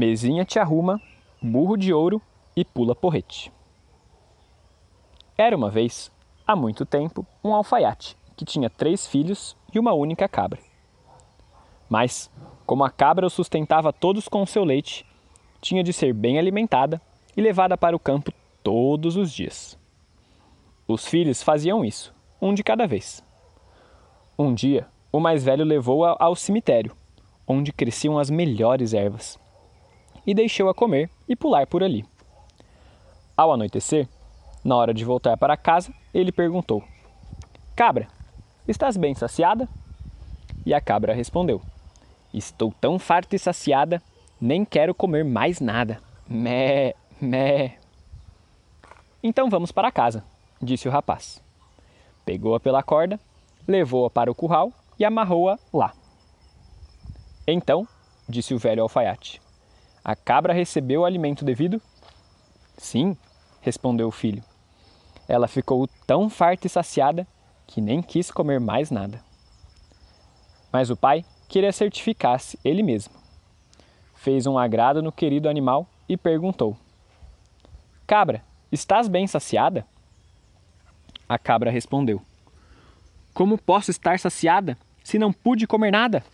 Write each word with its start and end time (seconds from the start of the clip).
Mesinha 0.00 0.46
te 0.46 0.58
arruma, 0.58 0.98
burro 1.42 1.76
de 1.76 1.92
ouro 1.92 2.22
e 2.56 2.64
pula 2.64 2.94
porrete. 2.94 3.52
Era 5.36 5.54
uma 5.54 5.68
vez, 5.68 6.10
há 6.46 6.56
muito 6.56 6.86
tempo, 6.86 7.26
um 7.44 7.54
alfaiate 7.54 8.16
que 8.34 8.46
tinha 8.46 8.70
três 8.70 9.06
filhos 9.06 9.54
e 9.70 9.78
uma 9.78 9.92
única 9.92 10.26
cabra. 10.26 10.58
Mas, 11.86 12.30
como 12.64 12.82
a 12.82 12.88
cabra 12.88 13.26
os 13.26 13.34
sustentava 13.34 13.92
todos 13.92 14.26
com 14.26 14.46
seu 14.46 14.64
leite, 14.64 15.04
tinha 15.60 15.84
de 15.84 15.92
ser 15.92 16.14
bem 16.14 16.38
alimentada 16.38 16.98
e 17.36 17.42
levada 17.42 17.76
para 17.76 17.94
o 17.94 18.00
campo 18.00 18.32
todos 18.62 19.16
os 19.16 19.30
dias. 19.30 19.78
Os 20.88 21.06
filhos 21.06 21.42
faziam 21.42 21.84
isso, 21.84 22.14
um 22.40 22.54
de 22.54 22.64
cada 22.64 22.86
vez. 22.86 23.22
Um 24.38 24.54
dia, 24.54 24.88
o 25.12 25.20
mais 25.20 25.44
velho 25.44 25.62
levou-a 25.62 26.16
ao 26.18 26.34
cemitério, 26.34 26.96
onde 27.46 27.70
cresciam 27.70 28.18
as 28.18 28.30
melhores 28.30 28.94
ervas, 28.94 29.38
e 30.26 30.34
deixou-a 30.34 30.74
comer 30.74 31.10
e 31.28 31.34
pular 31.34 31.66
por 31.66 31.82
ali. 31.82 32.04
Ao 33.36 33.52
anoitecer, 33.52 34.08
na 34.64 34.76
hora 34.76 34.92
de 34.92 35.04
voltar 35.04 35.36
para 35.36 35.56
casa, 35.56 35.92
ele 36.12 36.30
perguntou: 36.30 36.84
Cabra, 37.74 38.08
estás 38.68 38.96
bem 38.96 39.14
saciada? 39.14 39.68
E 40.66 40.74
a 40.74 40.80
cabra 40.80 41.14
respondeu: 41.14 41.62
Estou 42.32 42.72
tão 42.80 42.98
farta 42.98 43.34
e 43.34 43.38
saciada, 43.38 44.02
nem 44.40 44.64
quero 44.64 44.94
comer 44.94 45.24
mais 45.24 45.60
nada. 45.60 46.00
Mé, 46.28 46.94
mé. 47.20 47.78
Então 49.22 49.50
vamos 49.50 49.72
para 49.72 49.90
casa, 49.90 50.24
disse 50.60 50.88
o 50.88 50.90
rapaz. 50.90 51.42
Pegou-a 52.24 52.60
pela 52.60 52.82
corda, 52.82 53.18
levou-a 53.66 54.10
para 54.10 54.30
o 54.30 54.34
curral 54.34 54.72
e 54.98 55.04
amarrou-a 55.04 55.58
lá. 55.72 55.92
Então, 57.46 57.86
disse 58.28 58.54
o 58.54 58.58
velho 58.58 58.82
alfaiate, 58.82 59.39
a 60.04 60.16
cabra 60.16 60.52
recebeu 60.52 61.02
o 61.02 61.04
alimento 61.04 61.44
devido? 61.44 61.80
Sim, 62.76 63.16
respondeu 63.60 64.08
o 64.08 64.12
filho. 64.12 64.42
Ela 65.28 65.46
ficou 65.46 65.86
tão 66.06 66.30
farta 66.30 66.66
e 66.66 66.70
saciada 66.70 67.26
que 67.66 67.80
nem 67.80 68.02
quis 68.02 68.30
comer 68.30 68.58
mais 68.58 68.90
nada. 68.90 69.22
Mas 70.72 70.90
o 70.90 70.96
pai 70.96 71.24
queria 71.48 71.72
certificar-se 71.72 72.58
ele 72.64 72.82
mesmo. 72.82 73.14
Fez 74.14 74.46
um 74.46 74.58
agrado 74.58 75.02
no 75.02 75.12
querido 75.12 75.48
animal 75.48 75.86
e 76.08 76.16
perguntou: 76.16 76.76
Cabra, 78.06 78.42
estás 78.72 79.06
bem 79.06 79.26
saciada? 79.26 79.86
A 81.28 81.38
cabra 81.38 81.70
respondeu: 81.70 82.22
Como 83.34 83.58
posso 83.58 83.90
estar 83.90 84.18
saciada 84.18 84.76
se 85.04 85.18
não 85.18 85.32
pude 85.32 85.66
comer 85.66 85.90
nada? 85.90 86.24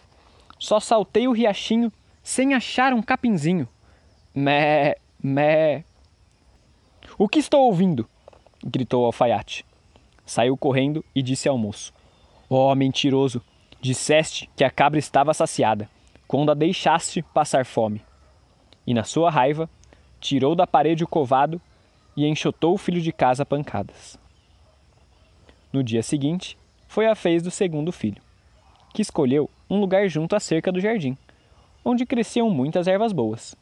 Só 0.58 0.80
saltei 0.80 1.28
o 1.28 1.32
riachinho 1.32 1.92
sem 2.26 2.54
achar 2.54 2.92
um 2.92 3.00
capinzinho. 3.00 3.68
Mé, 4.34 4.96
mé. 5.22 5.84
O 7.16 7.28
que 7.28 7.38
estou 7.38 7.60
ouvindo? 7.60 8.04
gritou 8.64 9.04
o 9.04 9.06
alfaiate. 9.06 9.64
Saiu 10.24 10.56
correndo 10.56 11.04
e 11.14 11.22
disse 11.22 11.48
ao 11.48 11.56
moço: 11.56 11.94
Ó 12.50 12.72
oh, 12.72 12.74
mentiroso, 12.74 13.40
disseste 13.80 14.50
que 14.56 14.64
a 14.64 14.70
cabra 14.70 14.98
estava 14.98 15.32
saciada, 15.32 15.88
quando 16.26 16.50
a 16.50 16.54
deixaste 16.54 17.22
passar 17.22 17.64
fome. 17.64 18.02
E 18.84 18.92
na 18.92 19.04
sua 19.04 19.30
raiva, 19.30 19.70
tirou 20.18 20.56
da 20.56 20.66
parede 20.66 21.04
o 21.04 21.08
covado 21.08 21.60
e 22.16 22.26
enxotou 22.26 22.74
o 22.74 22.78
filho 22.78 23.00
de 23.00 23.12
casa 23.12 23.44
a 23.44 23.46
pancadas. 23.46 24.18
No 25.72 25.80
dia 25.80 26.02
seguinte, 26.02 26.58
foi 26.88 27.06
a 27.06 27.14
vez 27.14 27.40
do 27.40 27.52
segundo 27.52 27.92
filho, 27.92 28.20
que 28.92 29.00
escolheu 29.00 29.48
um 29.70 29.78
lugar 29.78 30.08
junto 30.08 30.34
à 30.34 30.40
cerca 30.40 30.72
do 30.72 30.80
jardim, 30.80 31.16
onde 31.86 32.04
cresciam 32.04 32.50
muitas 32.50 32.88
ervas 32.88 33.12
boas. 33.12 33.54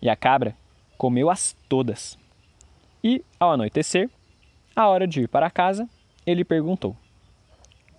E 0.00 0.08
a 0.08 0.14
cabra 0.14 0.54
comeu-as 0.96 1.56
todas. 1.68 2.16
E, 3.02 3.24
ao 3.38 3.50
anoitecer, 3.50 4.08
à 4.76 4.88
hora 4.88 5.08
de 5.08 5.22
ir 5.22 5.28
para 5.28 5.50
casa, 5.50 5.88
ele 6.24 6.44
perguntou: 6.44 6.96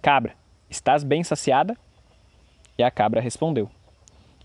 Cabra, 0.01 0.33
estás 0.69 1.03
bem 1.03 1.25
saciada? 1.25 1.77
E 2.77 2.83
a 2.83 2.89
cabra 2.89 3.19
respondeu: 3.19 3.69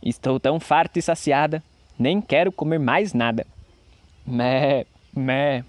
Estou 0.02 0.40
tão 0.40 0.58
farta 0.58 0.98
e 0.98 1.02
saciada, 1.02 1.62
nem 1.96 2.20
quero 2.20 2.50
comer 2.50 2.80
mais 2.80 3.14
nada. 3.14 3.46
Mé, 4.26 4.84
mé. 5.14 5.64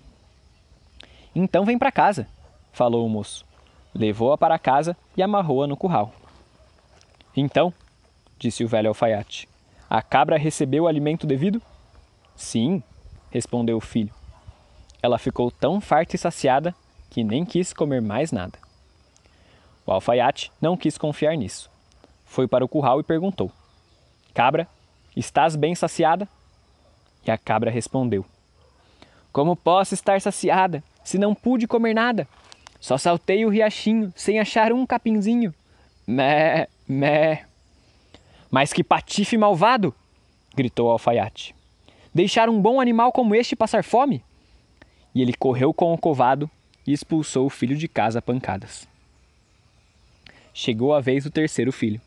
Então 1.36 1.66
vem 1.66 1.78
para 1.78 1.92
casa, 1.92 2.28
falou 2.74 3.06
o 3.06 3.10
moço. 3.10 3.46
Levou-a 3.94 4.38
para 4.40 4.58
casa 4.58 4.98
e 5.16 5.22
amarrou-a 5.22 5.68
no 5.68 5.78
curral. 5.78 6.12
Então, 7.38 7.72
disse 8.38 8.64
o 8.64 8.68
velho 8.68 8.90
alfaiate, 8.90 9.48
a 9.90 10.02
cabra 10.02 10.38
recebeu 10.38 10.84
o 10.84 10.88
alimento 10.88 11.28
devido? 11.28 11.62
Sim, 12.36 12.84
respondeu 13.30 13.78
o 13.78 13.82
filho. 13.82 14.14
Ela 15.02 15.18
ficou 15.18 15.52
tão 15.52 15.80
farta 15.80 16.16
e 16.16 16.20
saciada 16.20 16.76
que 17.10 17.24
nem 17.24 17.46
quis 17.46 17.72
comer 17.72 18.02
mais 18.02 18.32
nada. 18.32 18.58
O 19.86 19.92
alfaiate 19.92 20.52
não 20.60 20.76
quis 20.76 20.98
confiar 20.98 21.36
nisso. 21.36 21.70
Foi 22.26 22.48
para 22.48 22.66
o 22.66 22.68
curral 22.68 23.00
e 23.00 23.04
perguntou: 23.04 23.52
Cabra, 24.34 24.68
estás 25.16 25.56
bem 25.56 25.76
saciada? 25.76 26.28
E 27.26 27.32
a 27.32 27.38
cabra 27.38 27.70
respondeu: 27.70 28.26
Como 29.32 29.56
posso 29.56 29.94
estar 29.94 30.20
saciada 30.20 30.84
se 31.04 31.18
não 31.18 31.36
pude 31.36 31.68
comer 31.68 31.94
nada? 31.94 32.28
Só 32.80 32.98
saltei 32.98 33.46
o 33.46 33.50
riachinho 33.50 34.12
sem 34.16 34.40
achar 34.40 34.74
um 34.74 34.86
capinzinho. 34.86 35.54
Mé, 36.06 36.68
Mé. 36.88 37.46
Mas 38.50 38.72
que 38.72 38.84
patife 38.84 39.38
malvado! 39.38 39.94
gritou 40.56 40.88
o 40.88 40.92
alfaiate. 40.92 41.56
Deixar 42.14 42.50
um 42.50 42.62
bom 42.62 42.80
animal 42.80 43.12
como 43.12 43.36
este 43.36 43.56
passar 43.56 43.84
fome? 43.84 44.24
E 45.14 45.22
ele 45.22 45.34
correu 45.34 45.74
com 45.74 45.94
o 45.94 45.98
covado 45.98 46.50
e 46.88 46.94
expulsou 46.94 47.46
o 47.46 47.50
filho 47.50 47.76
de 47.76 47.88
casa 47.88 48.20
a 48.20 48.22
pancadas. 48.22 48.88
Chegou 50.54 50.94
a 50.94 51.02
vez 51.02 51.24
do 51.24 51.30
terceiro 51.30 51.72
filho. 51.72 52.00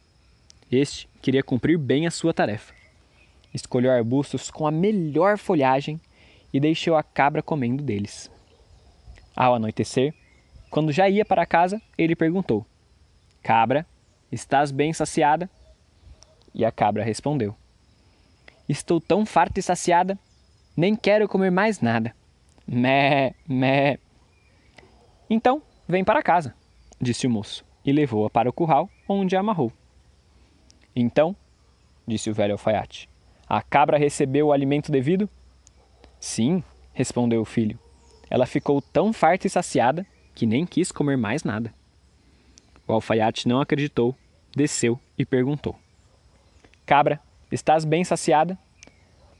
Este 0.70 1.08
queria 1.20 1.42
cumprir 1.42 1.76
bem 1.76 2.06
a 2.06 2.10
sua 2.10 2.32
tarefa. 2.32 2.72
Escolheu 3.52 3.90
arbustos 3.90 4.50
com 4.50 4.66
a 4.66 4.70
melhor 4.70 5.36
folhagem 5.36 6.00
e 6.52 6.60
deixou 6.60 6.96
a 6.96 7.02
cabra 7.02 7.42
comendo 7.42 7.82
deles. 7.82 8.30
Ao 9.36 9.54
anoitecer, 9.54 10.14
quando 10.70 10.92
já 10.92 11.08
ia 11.08 11.24
para 11.24 11.46
casa, 11.46 11.80
ele 11.96 12.16
perguntou: 12.16 12.66
Cabra, 13.42 13.86
Estás 14.30 14.70
bem 14.70 14.92
saciada? 14.92 15.48
E 16.58 16.64
a 16.64 16.72
cabra 16.72 17.04
respondeu: 17.04 17.54
Estou 18.68 19.00
tão 19.00 19.24
farta 19.24 19.60
e 19.60 19.62
saciada, 19.62 20.18
nem 20.76 20.96
quero 20.96 21.28
comer 21.28 21.52
mais 21.52 21.80
nada. 21.80 22.12
Mé, 22.66 23.34
mé. 23.48 23.98
Então, 25.30 25.62
vem 25.86 26.02
para 26.02 26.22
casa, 26.22 26.54
disse 27.00 27.26
o 27.28 27.30
moço, 27.30 27.64
e 27.84 27.92
levou-a 27.92 28.28
para 28.28 28.50
o 28.50 28.52
curral, 28.52 28.90
onde 29.08 29.36
a 29.36 29.40
amarrou. 29.40 29.72
Então, 30.96 31.34
disse 32.06 32.28
o 32.28 32.34
velho 32.34 32.52
alfaiate, 32.52 33.08
a 33.48 33.62
cabra 33.62 33.96
recebeu 33.96 34.48
o 34.48 34.52
alimento 34.52 34.90
devido? 34.90 35.30
Sim, 36.18 36.62
respondeu 36.92 37.40
o 37.40 37.46
filho. 37.46 37.78
Ela 38.28 38.46
ficou 38.46 38.82
tão 38.82 39.12
farta 39.12 39.46
e 39.46 39.50
saciada 39.50 40.04
que 40.34 40.44
nem 40.44 40.66
quis 40.66 40.90
comer 40.90 41.16
mais 41.16 41.44
nada. 41.44 41.72
O 42.86 42.92
alfaiate 42.92 43.46
não 43.46 43.60
acreditou, 43.60 44.14
desceu 44.54 44.98
e 45.16 45.24
perguntou: 45.24 45.78
Cabra, 46.88 47.20
estás 47.52 47.84
bem 47.84 48.02
saciada? 48.02 48.58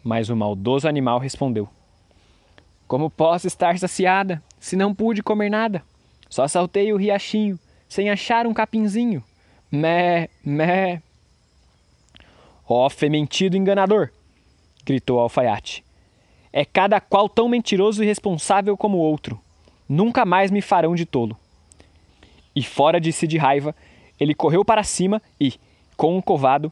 Mas 0.05 0.29
o 0.29 0.37
maldoso 0.37 0.87
animal 0.87 1.19
respondeu: 1.19 1.67
Como 2.87 3.09
posso 3.09 3.47
estar 3.47 3.79
saciada 3.79 4.43
se 4.61 4.77
não 4.77 4.95
pude 4.95 5.23
comer 5.23 5.49
nada? 5.49 5.83
Só 6.29 6.47
saltei 6.47 6.93
o 6.93 6.99
riachinho 6.99 7.59
sem 7.89 8.11
achar 8.11 8.47
um 8.47 8.53
capinzinho. 8.53 9.25
Mé, 9.73 10.29
mé. 10.45 11.03
Ó 12.69 12.85
oh, 12.85 12.91
fementido 12.91 13.57
enganador! 13.57 14.11
gritou 14.85 15.17
o 15.17 15.21
alfaiate. 15.21 15.83
É 16.53 16.67
cada 16.67 17.01
qual 17.01 17.31
tão 17.31 17.49
mentiroso 17.49 18.03
e 18.03 18.05
irresponsável 18.05 18.77
como 18.77 18.99
o 18.99 19.01
outro. 19.01 19.41
Nunca 19.89 20.27
mais 20.27 20.51
me 20.51 20.61
farão 20.61 20.95
de 20.95 21.07
tolo 21.07 21.35
e 22.55 22.63
fora 22.63 23.01
de 23.01 23.11
si 23.11 23.27
de 23.27 23.39
raiva, 23.39 23.75
ele 24.19 24.35
correu 24.35 24.65
para 24.65 24.83
cima 24.83 25.23
e, 25.41 25.55
com 25.97 26.17
um 26.17 26.21
covado, 26.21 26.71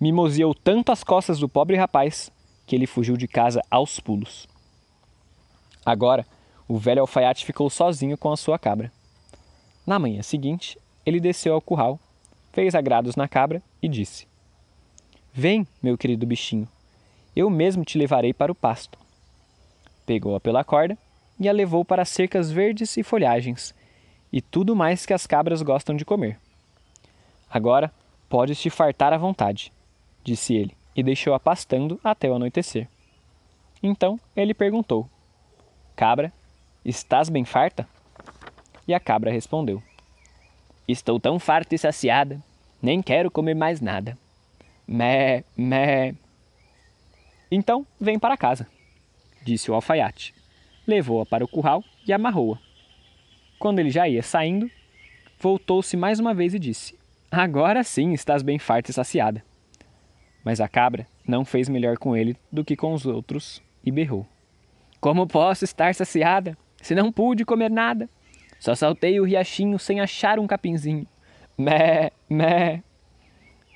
mimoseou 0.00 0.54
tanto 0.54 0.92
as 0.92 1.04
costas 1.04 1.38
do 1.38 1.48
pobre 1.48 1.76
rapaz 1.76 2.30
que 2.66 2.74
ele 2.74 2.86
fugiu 2.86 3.16
de 3.16 3.28
casa 3.28 3.62
aos 3.70 4.00
pulos. 4.00 4.48
Agora, 5.84 6.26
o 6.66 6.78
velho 6.78 7.00
alfaiate 7.00 7.44
ficou 7.44 7.68
sozinho 7.68 8.16
com 8.16 8.32
a 8.32 8.36
sua 8.36 8.58
cabra. 8.58 8.90
Na 9.86 9.98
manhã 9.98 10.22
seguinte, 10.22 10.78
ele 11.04 11.20
desceu 11.20 11.54
ao 11.54 11.60
curral, 11.60 12.00
fez 12.52 12.74
agrados 12.74 13.16
na 13.16 13.28
cabra 13.28 13.62
e 13.82 13.88
disse: 13.88 14.26
Vem, 15.32 15.66
meu 15.82 15.98
querido 15.98 16.26
bichinho, 16.26 16.68
eu 17.36 17.50
mesmo 17.50 17.84
te 17.84 17.98
levarei 17.98 18.32
para 18.32 18.52
o 18.52 18.54
pasto. 18.54 18.98
Pegou-a 20.06 20.40
pela 20.40 20.64
corda 20.64 20.96
e 21.38 21.48
a 21.48 21.52
levou 21.52 21.84
para 21.84 22.04
cercas 22.04 22.50
verdes 22.50 22.96
e 22.96 23.02
folhagens, 23.02 23.74
e 24.32 24.40
tudo 24.40 24.76
mais 24.76 25.04
que 25.04 25.12
as 25.12 25.26
cabras 25.26 25.60
gostam 25.60 25.96
de 25.96 26.04
comer. 26.04 26.38
Agora 27.50 27.92
podes 28.28 28.60
te 28.60 28.70
fartar 28.70 29.12
à 29.12 29.18
vontade, 29.18 29.72
disse 30.24 30.54
ele, 30.54 30.74
e 30.96 31.02
deixou-a 31.02 31.38
pastando 31.38 32.00
até 32.02 32.28
o 32.30 32.34
anoitecer. 32.34 32.88
Então 33.82 34.18
ele 34.34 34.54
perguntou: 34.54 35.08
Cabra, 35.94 36.32
estás 36.84 37.28
bem 37.28 37.44
farta? 37.44 37.86
E 38.88 38.94
a 38.94 38.98
cabra 38.98 39.30
respondeu: 39.30 39.82
Estou 40.88 41.20
tão 41.20 41.38
farta 41.38 41.74
e 41.74 41.78
saciada, 41.78 42.42
nem 42.80 43.02
quero 43.02 43.30
comer 43.30 43.54
mais 43.54 43.80
nada. 43.80 44.16
Mé, 44.86 45.44
mé. 45.56 46.14
Então 47.50 47.86
vem 48.00 48.18
para 48.18 48.36
casa, 48.36 48.66
disse 49.42 49.70
o 49.70 49.74
alfaiate. 49.74 50.34
Levou-a 50.86 51.24
para 51.24 51.44
o 51.44 51.48
curral 51.48 51.82
e 52.06 52.12
amarrou-a. 52.12 52.58
Quando 53.58 53.78
ele 53.78 53.90
já 53.90 54.06
ia 54.08 54.22
saindo, 54.22 54.70
voltou-se 55.38 55.96
mais 55.96 56.18
uma 56.18 56.34
vez 56.34 56.54
e 56.54 56.58
disse: 56.58 56.98
Agora 57.30 57.82
sim 57.84 58.12
estás 58.12 58.42
bem 58.42 58.58
farta 58.58 58.90
e 58.90 58.94
saciada. 58.94 59.42
Mas 60.44 60.60
a 60.60 60.68
cabra 60.68 61.06
não 61.26 61.44
fez 61.44 61.68
melhor 61.68 61.96
com 61.96 62.14
ele 62.14 62.36
do 62.52 62.64
que 62.64 62.76
com 62.76 62.92
os 62.92 63.06
outros 63.06 63.62
e 63.82 63.90
berrou: 63.90 64.26
Como 65.00 65.26
posso 65.26 65.64
estar 65.64 65.94
saciada 65.94 66.56
se 66.82 66.94
não 66.94 67.10
pude 67.10 67.44
comer 67.44 67.70
nada? 67.70 68.08
Só 68.60 68.74
saltei 68.74 69.18
o 69.18 69.24
riachinho 69.24 69.78
sem 69.78 70.00
achar 70.00 70.38
um 70.38 70.46
capinzinho. 70.46 71.06
Mé, 71.56 72.10
mé. 72.28 72.82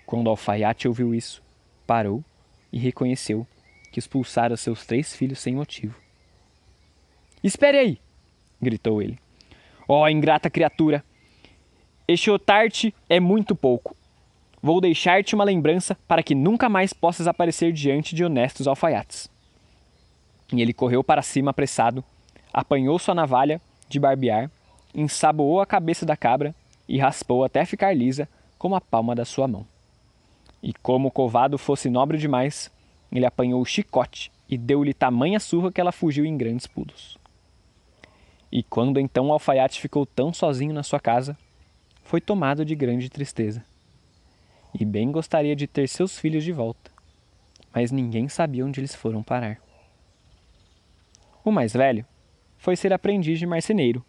Quando 0.06 0.26
o 0.26 0.30
alfaiate 0.30 0.88
ouviu 0.88 1.14
isso, 1.14 1.42
parou 1.86 2.24
e 2.72 2.78
reconheceu 2.78 3.46
que 3.90 3.98
expulsara 3.98 4.56
seus 4.56 4.86
três 4.86 5.14
filhos 5.14 5.38
sem 5.38 5.54
motivo. 5.54 5.98
Espere 7.42 7.78
aí! 7.78 7.98
gritou 8.60 9.00
ele. 9.00 9.18
Ó 9.86 10.02
oh, 10.02 10.08
ingrata 10.08 10.50
criatura! 10.50 11.04
Exotar-te 12.06 12.94
é 13.08 13.20
muito 13.20 13.54
pouco. 13.54 13.94
Vou 14.60 14.80
deixar-te 14.80 15.34
uma 15.34 15.44
lembrança 15.44 15.96
para 16.08 16.22
que 16.22 16.34
nunca 16.34 16.68
mais 16.68 16.92
possas 16.92 17.28
aparecer 17.28 17.72
diante 17.72 18.14
de 18.14 18.24
honestos 18.24 18.66
alfaiates. 18.66 19.30
E 20.52 20.60
ele 20.60 20.72
correu 20.72 21.04
para 21.04 21.22
cima 21.22 21.50
apressado, 21.50 22.02
apanhou 22.52 22.98
sua 22.98 23.14
navalha 23.14 23.60
de 23.88 24.00
barbear, 24.00 24.50
ensaboou 24.94 25.60
a 25.60 25.66
cabeça 25.66 26.04
da 26.04 26.16
cabra 26.16 26.54
e 26.88 26.98
raspou 26.98 27.44
até 27.44 27.64
ficar 27.64 27.94
lisa 27.96 28.28
como 28.58 28.74
a 28.74 28.80
palma 28.80 29.14
da 29.14 29.24
sua 29.24 29.46
mão. 29.46 29.64
E 30.60 30.72
como 30.74 31.08
o 31.08 31.10
covado 31.10 31.56
fosse 31.56 31.88
nobre 31.88 32.18
demais, 32.18 32.70
ele 33.12 33.24
apanhou 33.24 33.60
o 33.60 33.64
chicote 33.64 34.32
e 34.48 34.58
deu-lhe 34.58 34.92
tamanha 34.92 35.38
surra 35.38 35.70
que 35.70 35.80
ela 35.80 35.92
fugiu 35.92 36.24
em 36.24 36.36
grandes 36.36 36.66
pulos. 36.66 37.16
E 38.50 38.62
quando 38.62 38.98
então 38.98 39.28
o 39.28 39.32
alfaiate 39.32 39.80
ficou 39.80 40.04
tão 40.04 40.32
sozinho 40.32 40.72
na 40.72 40.82
sua 40.82 40.98
casa, 40.98 41.36
foi 42.02 42.20
tomado 42.20 42.64
de 42.64 42.74
grande 42.74 43.10
tristeza. 43.10 43.62
E 44.74 44.84
bem 44.84 45.10
gostaria 45.10 45.54
de 45.54 45.66
ter 45.66 45.88
seus 45.88 46.18
filhos 46.18 46.44
de 46.44 46.52
volta, 46.52 46.90
mas 47.74 47.90
ninguém 47.90 48.28
sabia 48.28 48.64
onde 48.64 48.80
eles 48.80 48.94
foram 48.94 49.22
parar. 49.22 49.60
O 51.44 51.50
mais 51.50 51.72
velho 51.72 52.04
foi 52.56 52.76
ser 52.76 52.92
aprendiz 52.92 53.38
de 53.38 53.46
marceneiro, 53.46 54.04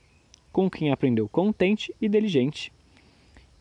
com 0.51 0.69
quem 0.69 0.91
aprendeu 0.91 1.29
contente 1.29 1.93
e 2.01 2.09
diligente. 2.09 2.71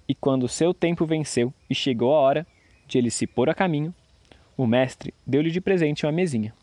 E 0.09 0.15
quando 0.15 0.49
seu 0.49 0.73
tempo 0.73 1.06
venceu 1.06 1.53
e 1.69 1.75
chegou 1.75 2.15
a 2.15 2.21
hora 2.21 2.47
de 2.87 2.99
ele 2.99 3.11
se 3.11 3.27
pôr 3.27 3.50
a 3.50 3.55
caminho, 3.55 3.95
o 4.56 4.67
mestre 4.67 5.15
deu-lhe 5.27 5.50
de 5.50 5.61
presente 5.61 6.06
uma 6.06 6.12
mesinha, 6.12 6.55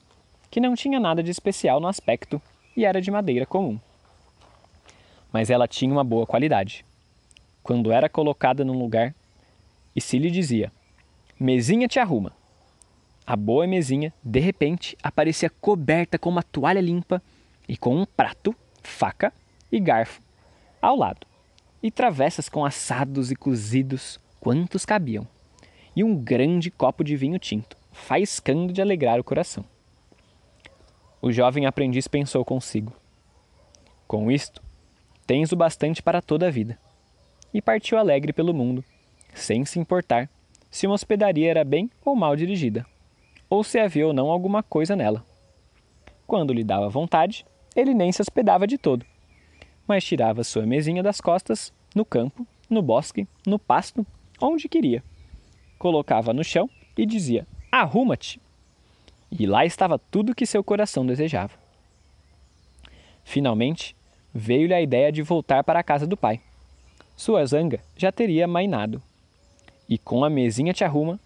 que 0.49 0.59
não 0.59 0.75
tinha 0.75 0.99
nada 0.99 1.21
de 1.21 1.31
especial 1.31 1.79
no 1.79 1.87
aspecto 1.87 2.41
e 2.75 2.83
era 2.83 3.01
de 3.01 3.11
madeira 3.11 3.45
comum 3.45 3.79
mas 5.35 5.49
ela 5.49 5.67
tinha 5.67 5.91
uma 5.91 6.01
boa 6.01 6.25
qualidade. 6.25 6.85
Quando 7.61 7.91
era 7.91 8.07
colocada 8.07 8.63
num 8.63 8.79
lugar 8.79 9.13
e 9.95 10.01
se 10.01 10.17
lhe 10.17 10.29
dizia: 10.29 10.71
Mesinha 11.39 11.87
te 11.87 11.99
arruma. 11.99 12.31
A 13.25 13.35
boa 13.35 13.65
mesinha, 13.65 14.13
de 14.23 14.39
repente, 14.39 14.95
aparecia 15.01 15.49
coberta 15.49 16.19
com 16.19 16.29
uma 16.29 16.43
toalha 16.43 16.79
limpa 16.79 17.21
e 17.67 17.75
com 17.75 17.95
um 17.95 18.05
prato, 18.05 18.55
faca 18.83 19.33
e 19.71 19.79
garfo 19.79 20.21
ao 20.81 20.95
lado, 20.95 21.25
e 21.81 21.89
travessas 21.89 22.47
com 22.47 22.63
assados 22.63 23.31
e 23.31 23.35
cozidos 23.35 24.19
quantos 24.39 24.85
cabiam, 24.85 25.27
e 25.95 26.03
um 26.03 26.15
grande 26.15 26.69
copo 26.69 27.03
de 27.03 27.15
vinho 27.15 27.39
tinto, 27.39 27.75
faiscando 27.91 28.71
de 28.71 28.81
alegrar 28.81 29.19
o 29.19 29.23
coração. 29.23 29.65
O 31.19 31.31
jovem 31.31 31.65
aprendiz 31.65 32.07
pensou 32.07 32.45
consigo: 32.45 32.93
Com 34.07 34.31
isto, 34.31 34.61
Tens 35.27 35.51
o 35.51 35.55
bastante 35.55 36.03
para 36.03 36.21
toda 36.21 36.47
a 36.47 36.51
vida. 36.51 36.77
E 37.51 37.59
partiu 37.61 37.97
alegre 37.97 38.31
pelo 38.31 38.53
mundo, 38.53 38.83
sem 39.35 39.65
se 39.65 39.77
importar 39.77 40.29
se 40.71 40.87
uma 40.87 40.95
hospedaria 40.95 41.51
era 41.51 41.63
bem 41.63 41.91
ou 42.03 42.15
mal 42.15 42.35
dirigida, 42.35 42.85
ou 43.49 43.63
se 43.63 43.77
havia 43.77 44.07
ou 44.07 44.13
não 44.13 44.31
alguma 44.31 44.63
coisa 44.63 44.95
nela. 44.95 45.23
Quando 46.25 46.53
lhe 46.53 46.63
dava 46.63 46.89
vontade, 46.89 47.45
ele 47.75 47.93
nem 47.93 48.11
se 48.11 48.21
hospedava 48.21 48.65
de 48.65 48.77
todo, 48.77 49.05
mas 49.87 50.03
tirava 50.03 50.43
sua 50.43 50.65
mesinha 50.65 51.03
das 51.03 51.21
costas, 51.21 51.71
no 51.93 52.03
campo, 52.03 52.47
no 52.69 52.81
bosque, 52.81 53.27
no 53.45 53.59
pasto, 53.59 54.05
onde 54.41 54.67
queria. 54.67 55.03
Colocava 55.77 56.33
no 56.33 56.43
chão 56.43 56.69
e 56.97 57.05
dizia: 57.05 57.45
Arruma-te! 57.71 58.41
E 59.31 59.45
lá 59.45 59.65
estava 59.65 59.99
tudo 59.99 60.35
que 60.35 60.45
seu 60.45 60.63
coração 60.63 61.05
desejava. 61.05 61.53
Finalmente, 63.23 63.95
veio-lhe 64.33 64.73
a 64.73 64.81
ideia 64.81 65.11
de 65.11 65.21
voltar 65.21 65.63
para 65.63 65.79
a 65.79 65.83
casa 65.83 66.07
do 66.07 66.15
pai. 66.15 66.39
Sua 67.15 67.45
zanga 67.45 67.79
já 67.97 68.11
teria 68.11 68.47
mainado. 68.47 69.01
E 69.87 69.97
com 69.97 70.23
a 70.23 70.29
mesinha 70.29 70.73
te 70.73 70.83
arruma, 70.83 71.19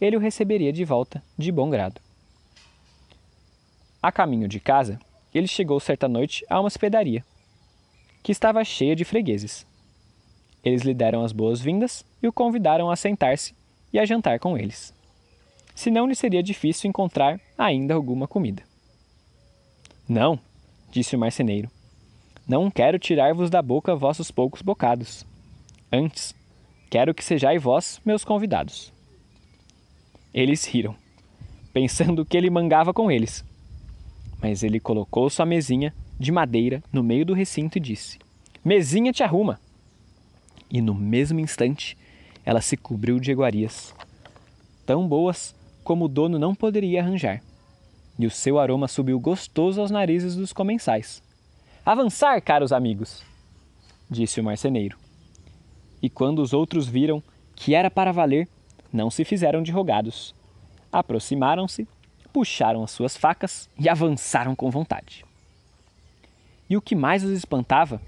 ele 0.00 0.16
o 0.16 0.20
receberia 0.20 0.72
de 0.72 0.84
volta 0.84 1.22
de 1.38 1.52
bom 1.52 1.70
grado. 1.70 2.00
A 4.02 4.10
caminho 4.10 4.48
de 4.48 4.58
casa, 4.58 4.98
ele 5.32 5.46
chegou 5.46 5.78
certa 5.78 6.08
noite 6.08 6.44
a 6.50 6.58
uma 6.58 6.66
hospedaria, 6.66 7.24
que 8.22 8.32
estava 8.32 8.64
cheia 8.64 8.96
de 8.96 9.04
fregueses. 9.04 9.64
Eles 10.64 10.82
lhe 10.82 10.94
deram 10.94 11.24
as 11.24 11.32
boas-vindas 11.32 12.04
e 12.22 12.26
o 12.26 12.32
convidaram 12.32 12.90
a 12.90 12.96
sentar-se 12.96 13.54
e 13.92 13.98
a 13.98 14.04
jantar 14.04 14.38
com 14.38 14.58
eles. 14.58 14.92
Senão 15.74 16.06
lhe 16.06 16.14
seria 16.14 16.42
difícil 16.42 16.88
encontrar 16.88 17.40
ainda 17.56 17.94
alguma 17.94 18.26
comida. 18.26 18.62
Não, 20.08 20.38
disse 20.90 21.14
o 21.16 21.18
marceneiro, 21.18 21.70
não 22.46 22.70
quero 22.70 22.98
tirar-vos 22.98 23.48
da 23.48 23.62
boca 23.62 23.94
vossos 23.94 24.30
poucos 24.30 24.62
bocados. 24.62 25.24
Antes, 25.92 26.34
quero 26.92 27.14
que 27.14 27.24
sejais 27.24 27.62
vós 27.62 27.98
meus 28.04 28.22
convidados. 28.22 28.92
Eles 30.34 30.66
riram, 30.66 30.94
pensando 31.72 32.22
que 32.22 32.36
ele 32.36 32.50
mangava 32.50 32.92
com 32.92 33.10
eles. 33.10 33.42
Mas 34.42 34.62
ele 34.62 34.78
colocou 34.78 35.30
sua 35.30 35.46
mesinha 35.46 35.94
de 36.20 36.30
madeira 36.30 36.84
no 36.92 37.02
meio 37.02 37.24
do 37.24 37.32
recinto 37.32 37.78
e 37.78 37.80
disse: 37.80 38.18
Mesinha 38.62 39.10
te 39.10 39.22
arruma! 39.22 39.58
E 40.70 40.82
no 40.82 40.94
mesmo 40.94 41.40
instante, 41.40 41.96
ela 42.44 42.60
se 42.60 42.76
cobriu 42.76 43.18
de 43.18 43.30
iguarias, 43.30 43.94
tão 44.84 45.08
boas 45.08 45.54
como 45.82 46.04
o 46.04 46.08
dono 46.08 46.38
não 46.38 46.54
poderia 46.54 47.00
arranjar. 47.00 47.42
E 48.18 48.26
o 48.26 48.30
seu 48.30 48.58
aroma 48.58 48.86
subiu 48.86 49.18
gostoso 49.18 49.80
aos 49.80 49.90
narizes 49.90 50.36
dos 50.36 50.52
comensais. 50.52 51.22
Avançar, 51.86 52.38
caros 52.42 52.70
amigos, 52.70 53.24
disse 54.10 54.42
o 54.42 54.44
marceneiro. 54.44 55.01
E 56.02 56.10
quando 56.10 56.40
os 56.40 56.52
outros 56.52 56.86
viram 56.88 57.22
que 57.54 57.74
era 57.74 57.90
para 57.90 58.12
valer, 58.12 58.48
não 58.92 59.10
se 59.10 59.24
fizeram 59.24 59.62
de 59.62 59.70
rogados. 59.70 60.34
Aproximaram-se, 60.90 61.86
puxaram 62.32 62.82
as 62.82 62.90
suas 62.90 63.16
facas 63.16 63.70
e 63.78 63.88
avançaram 63.88 64.54
com 64.56 64.70
vontade. 64.70 65.24
E 66.68 66.76
o 66.76 66.82
que 66.82 66.94
mais 66.96 67.22
os 67.22 67.30
espantava 67.30 68.02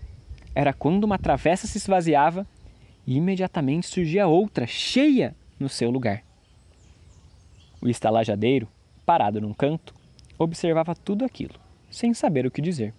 era 0.55 0.73
quando 0.73 1.05
uma 1.05 1.19
travessa 1.19 1.67
se 1.67 1.79
esvaziava 1.79 2.47
e 3.07 3.17
imediatamente 3.17 3.87
surgia 3.87 4.27
outra, 4.27 4.67
cheia, 4.67 5.35
no 5.59 5.69
seu 5.69 5.91
lugar. 5.91 6.23
O 7.81 7.89
estalajadeiro, 7.89 8.67
parado 9.07 9.41
num 9.41 9.55
canto, 9.55 9.95
observava 10.39 10.95
tudo 10.95 11.25
aquilo, 11.25 11.55
sem 11.91 12.13
saber 12.13 12.45
o 12.45 12.51
que 12.51 12.61
dizer 12.61 12.93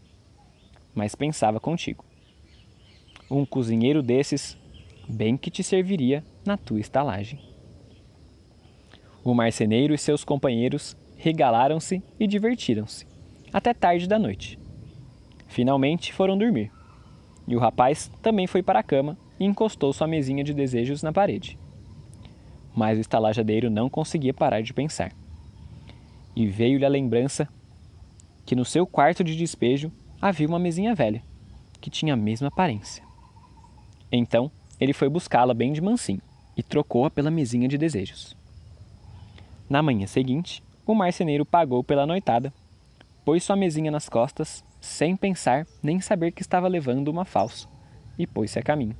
mas 0.96 1.14
pensava 1.14 1.60
contigo. 1.60 2.06
Um 3.30 3.46
cozinheiro 3.46 4.02
desses, 4.02 4.58
bem 5.08 5.38
que 5.38 5.52
te 5.52 5.64
serviria 5.64 6.24
na 6.46 6.58
tua 6.58 6.80
estalagem. 6.80 7.40
O 9.24 9.34
marceneiro 9.34 9.94
e 9.94 9.98
seus 9.98 10.24
companheiros 10.24 10.96
regalaram-se 11.18 12.04
e 12.20 12.28
divertiram-se, 12.28 13.08
até 13.52 13.74
tarde 13.74 14.08
da 14.08 14.20
noite. 14.20 14.60
Finalmente 15.48 16.14
foram 16.14 16.38
dormir, 16.38 16.72
e 17.48 17.56
o 17.56 17.60
rapaz 17.60 18.12
também 18.22 18.48
foi 18.48 18.62
para 18.62 18.80
a 18.80 18.84
cama 18.84 19.18
e 19.40 19.46
encostou 19.46 19.94
sua 19.94 20.08
mesinha 20.08 20.44
de 20.44 20.54
desejos 20.54 21.04
na 21.04 21.12
parede. 21.12 21.58
Mas 22.76 22.98
o 22.98 23.02
estalajadeiro 23.02 23.70
não 23.70 23.90
conseguia 23.90 24.34
parar 24.34 24.62
de 24.62 24.74
pensar. 24.74 25.12
E 26.36 26.46
veio-lhe 26.46 26.86
a 26.86 26.90
lembrança 26.90 27.48
que 28.46 28.56
no 28.56 28.66
seu 28.66 28.86
quarto 28.86 29.24
de 29.24 29.36
despejo 29.36 29.92
havia 30.22 30.48
uma 30.48 30.60
mesinha 30.60 30.94
velha, 30.94 31.24
que 31.80 31.90
tinha 31.90 32.14
a 32.14 32.18
mesma 32.18 32.50
aparência. 32.50 33.04
Então 34.12 34.52
ele 34.80 34.94
foi 34.94 35.10
buscá-la 35.10 35.54
bem 35.54 35.74
de 35.74 35.82
mansinho 35.82 36.22
e 36.58 36.64
trocou-a 36.64 37.10
pela 37.10 37.32
mesinha 37.32 37.68
de 37.68 37.78
desejos. 37.78 38.36
Na 39.70 39.82
manhã 39.82 40.06
seguinte, 40.08 40.64
o 40.86 40.94
marceneiro 40.94 41.46
pagou 41.46 41.84
pela 41.84 42.06
noitada, 42.06 42.54
pôs 43.24 43.44
sua 43.44 43.56
mesinha 43.56 43.90
nas 43.90 44.08
costas, 44.08 44.64
sem 44.80 45.16
pensar 45.16 45.66
nem 45.82 46.00
saber 46.00 46.32
que 46.32 46.42
estava 46.42 46.68
levando 46.68 47.08
uma 47.08 47.26
falsa, 47.26 47.68
e 48.18 48.28
pôs-se 48.28 48.60
a 48.60 48.64
caminho. 48.64 48.96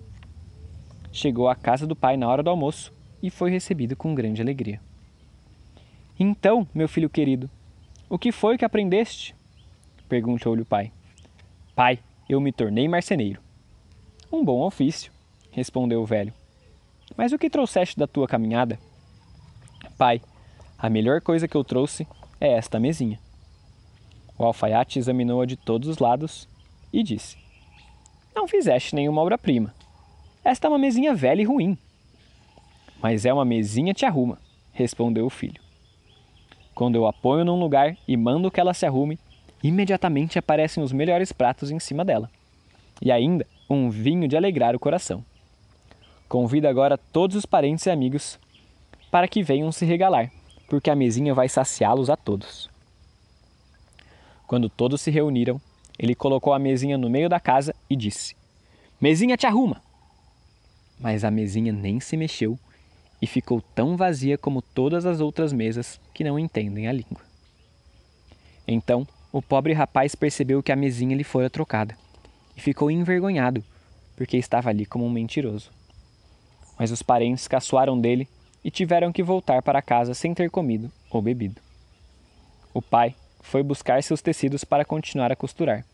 Chegou 1.12 1.48
à 1.48 1.56
casa 1.56 1.86
do 1.86 1.96
pai 1.96 2.18
na 2.18 2.28
hora 2.28 2.42
do 2.42 2.50
almoço 2.50 2.92
e 3.22 3.30
foi 3.30 3.52
recebido 3.52 3.96
com 3.96 4.16
grande 4.16 4.42
alegria. 4.42 4.82
Então, 6.20 6.68
meu 6.74 6.88
filho 6.88 7.10
querido, 7.10 7.50
o 8.10 8.18
que 8.18 8.32
foi 8.32 8.58
que 8.58 8.66
aprendeste? 8.66 9.36
perguntou-lhe 10.10 10.62
o 10.62 10.66
pai. 10.66 10.92
Pai, 11.76 12.00
eu 12.28 12.40
me 12.40 12.52
tornei 12.52 12.88
marceneiro. 12.88 13.42
Um 14.32 14.44
bom 14.44 14.62
ofício, 14.62 15.12
respondeu 15.56 16.02
o 16.02 16.06
velho. 16.06 16.34
Mas 17.16 17.32
o 17.32 17.40
que 17.40 17.50
trouxeste 17.50 17.98
da 17.98 18.06
tua 18.06 18.28
caminhada? 18.28 18.78
Pai, 19.98 20.22
a 20.78 20.90
melhor 20.90 21.22
coisa 21.22 21.48
que 21.48 21.56
eu 21.56 21.64
trouxe 21.64 22.06
é 22.42 22.52
esta 22.52 22.78
mesinha. 22.78 23.18
O 24.38 24.44
alfaiate 24.44 25.00
examinou-a 25.00 25.46
de 25.46 25.56
todos 25.56 25.88
os 25.88 25.98
lados 25.98 26.46
e 26.92 27.02
disse: 27.02 27.38
Não 28.36 28.50
fizeste 28.50 28.94
nenhuma 28.94 29.22
obra-prima. 29.22 29.74
Esta 30.44 30.68
é 30.68 30.70
uma 30.70 30.78
mesinha 30.78 31.16
velha 31.16 31.42
e 31.42 31.46
ruim. 31.46 31.78
Mas 33.02 33.26
é 33.26 33.34
uma 33.34 33.46
mesinha 33.46 33.94
te 33.94 34.06
arruma, 34.06 34.38
respondeu 34.74 35.26
o 35.26 35.30
filho. 35.30 35.62
Quando 36.74 36.96
eu 36.96 37.08
a 37.08 37.14
ponho 37.14 37.46
num 37.46 37.58
lugar 37.58 37.98
e 38.06 38.18
mando 38.18 38.52
que 38.52 38.60
ela 38.60 38.74
se 38.74 38.86
arrume, 38.86 39.18
imediatamente 39.64 40.38
aparecem 40.38 40.84
os 40.84 40.92
melhores 40.92 41.32
pratos 41.32 41.72
em 41.72 41.80
cima 41.80 42.04
dela. 42.04 42.30
E 43.02 43.10
ainda 43.10 43.48
um 43.70 43.90
vinho 43.90 44.28
de 44.28 44.36
alegrar 44.36 44.76
o 44.76 44.80
coração. 44.80 45.24
Convido 46.28 46.68
agora 46.68 46.98
todos 46.98 47.36
os 47.36 47.46
parentes 47.46 47.86
e 47.86 47.92
amigos 47.92 48.40
para 49.12 49.28
que 49.28 49.44
venham 49.44 49.72
se 49.72 49.86
regalar, 49.86 50.32
porque 50.68 50.90
a 50.90 50.96
mesinha 50.96 51.34
vai 51.34 51.48
saciá-los 51.48 52.10
a 52.10 52.18
todos. 52.18 52.70
Quando 54.48 54.70
todos 54.70 55.02
se 55.02 55.12
reuniram, 55.12 55.62
ele 55.98 56.16
colocou 56.16 56.54
a 56.54 56.60
mesinha 56.60 56.98
no 56.98 57.10
meio 57.10 57.30
da 57.30 57.40
casa 57.40 57.74
e 57.90 57.96
disse: 57.96 58.36
Mesinha 59.00 59.38
te 59.38 59.46
arruma! 59.46 59.82
Mas 61.00 61.24
a 61.24 61.32
mesinha 61.32 61.72
nem 61.72 62.00
se 62.00 62.18
mexeu 62.18 62.58
e 63.22 63.28
ficou 63.28 63.62
tão 63.62 63.96
vazia 63.96 64.38
como 64.38 64.62
todas 64.62 65.06
as 65.06 65.20
outras 65.20 65.54
mesas 65.54 66.00
que 66.14 66.24
não 66.24 66.40
entendem 66.40 66.88
a 66.88 66.92
língua. 66.92 67.22
Então 68.68 69.08
o 69.32 69.42
pobre 69.42 69.74
rapaz 69.74 70.16
percebeu 70.16 70.64
que 70.64 70.72
a 70.72 70.76
mesinha 70.76 71.16
lhe 71.16 71.24
fora 71.24 71.50
trocada 71.50 71.98
e 72.56 72.62
ficou 72.62 72.90
envergonhado, 72.90 73.64
porque 74.16 74.38
estava 74.38 74.70
ali 74.70 74.86
como 74.86 75.06
um 75.06 75.10
mentiroso. 75.10 75.75
Mas 76.78 76.92
os 76.92 77.02
parentes 77.02 77.48
caçoaram 77.48 78.00
dele 78.00 78.28
e 78.64 78.72
tiveram 78.72 79.12
que 79.12 79.24
voltar 79.24 79.62
para 79.62 79.82
casa 79.82 80.14
sem 80.14 80.34
ter 80.34 80.50
comido 80.50 80.92
ou 81.10 81.22
bebido. 81.22 81.62
O 82.74 82.82
pai 82.82 83.16
foi 83.42 83.62
buscar 83.62 84.02
seus 84.02 84.22
tecidos 84.22 84.64
para 84.64 84.84
continuar 84.84 85.32
a 85.32 85.36
costurar, 85.36 85.86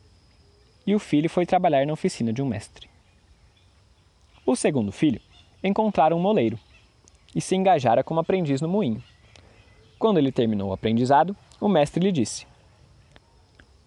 e 0.88 0.96
o 0.96 1.00
filho 1.00 1.30
foi 1.30 1.46
trabalhar 1.46 1.86
na 1.86 1.94
oficina 1.94 2.32
de 2.32 2.42
um 2.42 2.46
mestre. 2.46 2.90
O 4.46 4.56
segundo 4.56 4.92
filho 4.92 5.22
encontrara 5.64 6.16
um 6.16 6.20
moleiro 6.20 6.58
e 7.36 7.42
se 7.42 7.56
engajara 7.56 8.04
como 8.04 8.20
aprendiz 8.20 8.62
no 8.62 8.68
moinho. 8.68 9.04
Quando 10.00 10.18
ele 10.18 10.32
terminou 10.32 10.70
o 10.70 10.74
aprendizado, 10.74 11.36
o 11.60 11.68
mestre 11.68 12.04
lhe 12.04 12.12
disse: 12.12 12.48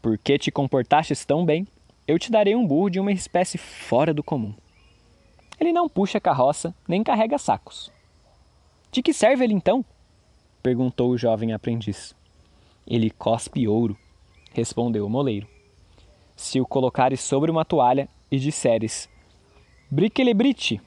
Por 0.00 0.16
que 0.16 0.38
te 0.38 0.52
comportastes 0.52 1.24
tão 1.24 1.44
bem, 1.44 1.66
eu 2.06 2.18
te 2.18 2.30
darei 2.30 2.54
um 2.54 2.66
burro 2.66 2.90
de 2.90 3.00
uma 3.00 3.10
espécie 3.10 3.58
fora 3.58 4.14
do 4.14 4.22
comum. 4.22 4.54
Ele 5.58 5.72
não 5.72 5.88
puxa 5.88 6.20
carroça 6.20 6.74
nem 6.86 7.02
carrega 7.02 7.38
sacos. 7.38 7.90
De 8.90 9.02
que 9.02 9.12
serve 9.12 9.44
ele 9.44 9.54
então? 9.54 9.84
perguntou 10.62 11.10
o 11.10 11.18
jovem 11.18 11.52
aprendiz. 11.52 12.14
Ele 12.86 13.10
cospe 13.10 13.66
ouro, 13.66 13.96
respondeu 14.52 15.06
o 15.06 15.10
moleiro. 15.10 15.46
Se 16.36 16.60
o 16.60 16.66
colocares 16.66 17.20
sobre 17.20 17.50
uma 17.50 17.64
toalha 17.64 18.08
e 18.30 18.38
disseres: 18.38 19.08
Briquelebrite, 19.90 20.80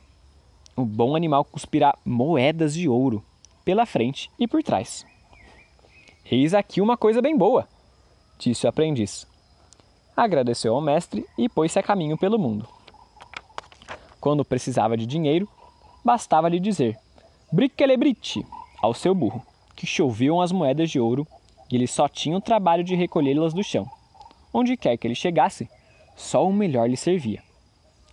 o 0.76 0.86
bom 0.86 1.16
animal 1.16 1.46
cuspirá 1.46 1.98
moedas 2.06 2.74
de 2.74 2.88
ouro 2.88 3.24
pela 3.64 3.86
frente 3.86 4.30
e 4.40 4.48
por 4.48 4.64
trás. 4.64 5.06
Eis 6.30 6.54
aqui 6.54 6.82
uma 6.82 6.98
coisa 6.98 7.22
bem 7.22 7.38
boa, 7.38 7.68
disse 8.38 8.66
o 8.66 8.70
aprendiz. 8.70 9.28
Agradeceu 10.16 10.76
ao 10.76 10.82
mestre 10.82 11.26
e 11.38 11.48
pôs-se 11.48 11.78
a 11.80 11.84
caminho 11.84 12.18
pelo 12.18 12.40
mundo. 12.40 12.77
Quando 14.28 14.44
precisava 14.44 14.98
de 14.98 15.06
dinheiro, 15.06 15.48
bastava-lhe 16.04 16.60
dizer 16.60 17.00
briquelebrite 17.50 18.46
ao 18.82 18.94
seu 18.94 19.16
burro, 19.16 19.42
que 19.74 19.88
choviam 19.88 20.42
as 20.42 20.52
moedas 20.52 20.92
de 20.92 21.00
ouro 21.00 21.26
e 21.72 21.78
ele 21.78 21.88
só 21.88 22.10
tinha 22.10 22.36
o 22.36 22.42
trabalho 22.42 22.84
de 22.84 22.94
recolhê-las 22.94 23.54
do 23.54 23.64
chão. 23.64 23.90
Onde 24.54 24.76
quer 24.76 24.98
que 24.98 25.08
ele 25.08 25.16
chegasse, 25.16 25.70
só 26.18 26.46
o 26.46 26.52
melhor 26.52 26.90
lhe 26.90 26.98
servia. 26.98 27.42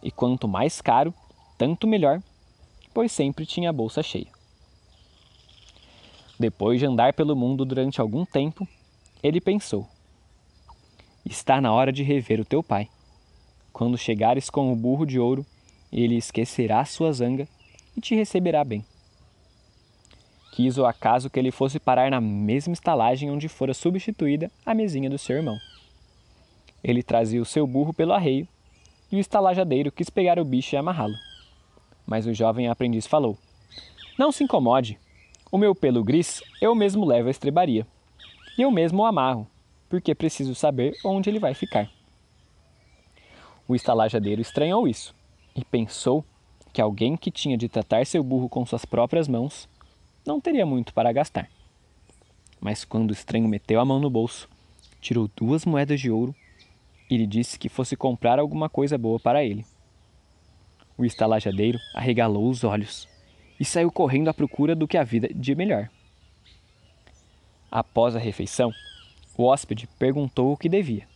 E 0.00 0.08
quanto 0.12 0.46
mais 0.46 0.80
caro, 0.80 1.12
tanto 1.58 1.84
melhor, 1.84 2.22
pois 2.94 3.10
sempre 3.10 3.44
tinha 3.44 3.70
a 3.70 3.72
bolsa 3.72 4.00
cheia. 4.00 4.28
Depois 6.38 6.78
de 6.78 6.86
andar 6.86 7.12
pelo 7.14 7.34
mundo 7.34 7.64
durante 7.64 8.00
algum 8.00 8.24
tempo, 8.24 8.68
ele 9.20 9.40
pensou: 9.40 9.84
Está 11.26 11.60
na 11.60 11.72
hora 11.72 11.90
de 11.90 12.04
rever 12.04 12.40
o 12.40 12.44
teu 12.44 12.62
pai. 12.62 12.88
Quando 13.72 13.98
chegares 13.98 14.48
com 14.48 14.72
o 14.72 14.76
burro 14.76 15.04
de 15.04 15.18
ouro, 15.18 15.44
ele 15.94 16.16
esquecerá 16.16 16.84
sua 16.84 17.12
zanga 17.12 17.46
e 17.96 18.00
te 18.00 18.16
receberá 18.16 18.64
bem. 18.64 18.84
Quis 20.52 20.76
o 20.76 20.84
acaso 20.84 21.30
que 21.30 21.38
ele 21.38 21.52
fosse 21.52 21.78
parar 21.78 22.10
na 22.10 22.20
mesma 22.20 22.72
estalagem 22.72 23.30
onde 23.30 23.48
fora 23.48 23.72
substituída 23.72 24.50
a 24.66 24.74
mesinha 24.74 25.08
do 25.08 25.18
seu 25.18 25.36
irmão. 25.36 25.56
Ele 26.82 27.02
trazia 27.02 27.40
o 27.40 27.44
seu 27.44 27.64
burro 27.66 27.94
pelo 27.94 28.12
arreio 28.12 28.48
e 29.10 29.16
o 29.16 29.20
estalajadeiro 29.20 29.92
quis 29.92 30.10
pegar 30.10 30.38
o 30.38 30.44
bicho 30.44 30.74
e 30.74 30.76
amarrá-lo. 30.76 31.14
Mas 32.04 32.26
o 32.26 32.34
jovem 32.34 32.68
aprendiz 32.68 33.06
falou: 33.06 33.38
Não 34.18 34.32
se 34.32 34.42
incomode. 34.42 34.98
O 35.50 35.56
meu 35.56 35.74
pelo 35.74 36.02
gris 36.02 36.42
eu 36.60 36.74
mesmo 36.74 37.04
levo 37.04 37.28
à 37.28 37.30
estrebaria. 37.30 37.86
E 38.58 38.62
eu 38.62 38.70
mesmo 38.70 39.02
o 39.02 39.06
amarro, 39.06 39.46
porque 39.88 40.14
preciso 40.14 40.54
saber 40.54 40.94
onde 41.04 41.30
ele 41.30 41.38
vai 41.38 41.54
ficar. 41.54 41.88
O 43.66 43.74
estalajadeiro 43.74 44.42
estranhou 44.42 44.86
isso 44.86 45.14
e 45.54 45.64
pensou 45.64 46.24
que 46.72 46.80
alguém 46.80 47.16
que 47.16 47.30
tinha 47.30 47.56
de 47.56 47.68
tratar 47.68 48.04
seu 48.04 48.22
burro 48.22 48.48
com 48.48 48.66
suas 48.66 48.84
próprias 48.84 49.28
mãos 49.28 49.68
não 50.26 50.40
teria 50.40 50.66
muito 50.66 50.92
para 50.92 51.12
gastar. 51.12 51.48
Mas 52.60 52.84
quando 52.84 53.10
o 53.10 53.12
estranho 53.12 53.46
meteu 53.46 53.80
a 53.80 53.84
mão 53.84 54.00
no 54.00 54.10
bolso, 54.10 54.48
tirou 55.00 55.30
duas 55.36 55.64
moedas 55.64 56.00
de 56.00 56.10
ouro 56.10 56.34
e 57.08 57.16
lhe 57.16 57.26
disse 57.26 57.58
que 57.58 57.68
fosse 57.68 57.96
comprar 57.96 58.38
alguma 58.38 58.68
coisa 58.68 58.98
boa 58.98 59.20
para 59.20 59.44
ele. 59.44 59.64
O 60.96 61.04
estalajadeiro 61.04 61.78
arregalou 61.94 62.48
os 62.48 62.64
olhos 62.64 63.08
e 63.60 63.64
saiu 63.64 63.92
correndo 63.92 64.28
à 64.28 64.34
procura 64.34 64.74
do 64.74 64.88
que 64.88 64.96
havia 64.96 65.28
de 65.32 65.54
melhor. 65.54 65.88
Após 67.70 68.16
a 68.16 68.18
refeição, 68.18 68.72
o 69.36 69.44
hóspede 69.44 69.86
perguntou 69.98 70.52
o 70.52 70.56
que 70.56 70.68
devia. 70.68 71.06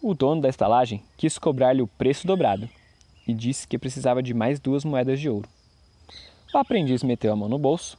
O 0.00 0.14
dono 0.14 0.40
da 0.40 0.48
estalagem 0.48 1.02
quis 1.16 1.38
cobrar-lhe 1.38 1.82
o 1.82 1.88
preço 1.88 2.26
dobrado 2.26 2.68
e 3.28 3.34
disse 3.34 3.68
que 3.68 3.78
precisava 3.78 4.22
de 4.22 4.32
mais 4.32 4.58
duas 4.58 4.86
moedas 4.86 5.20
de 5.20 5.28
ouro. 5.28 5.46
O 6.52 6.56
aprendiz 6.56 7.02
meteu 7.02 7.30
a 7.30 7.36
mão 7.36 7.46
no 7.46 7.58
bolso, 7.58 7.98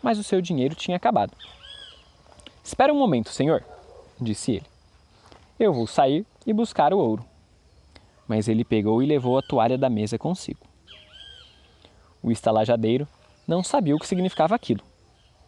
mas 0.00 0.18
o 0.18 0.22
seu 0.22 0.40
dinheiro 0.40 0.76
tinha 0.76 0.96
acabado. 0.96 1.36
Espera 2.62 2.92
um 2.92 2.98
momento, 2.98 3.30
senhor, 3.30 3.64
disse 4.20 4.52
ele. 4.52 4.66
Eu 5.58 5.74
vou 5.74 5.88
sair 5.88 6.24
e 6.46 6.52
buscar 6.52 6.94
o 6.94 6.98
ouro. 6.98 7.24
Mas 8.28 8.46
ele 8.46 8.64
pegou 8.64 9.02
e 9.02 9.06
levou 9.06 9.36
a 9.36 9.42
toalha 9.42 9.76
da 9.76 9.90
mesa 9.90 10.16
consigo. 10.16 10.60
O 12.22 12.30
estalajadeiro 12.30 13.08
não 13.48 13.64
sabia 13.64 13.96
o 13.96 13.98
que 13.98 14.06
significava 14.06 14.54
aquilo. 14.54 14.84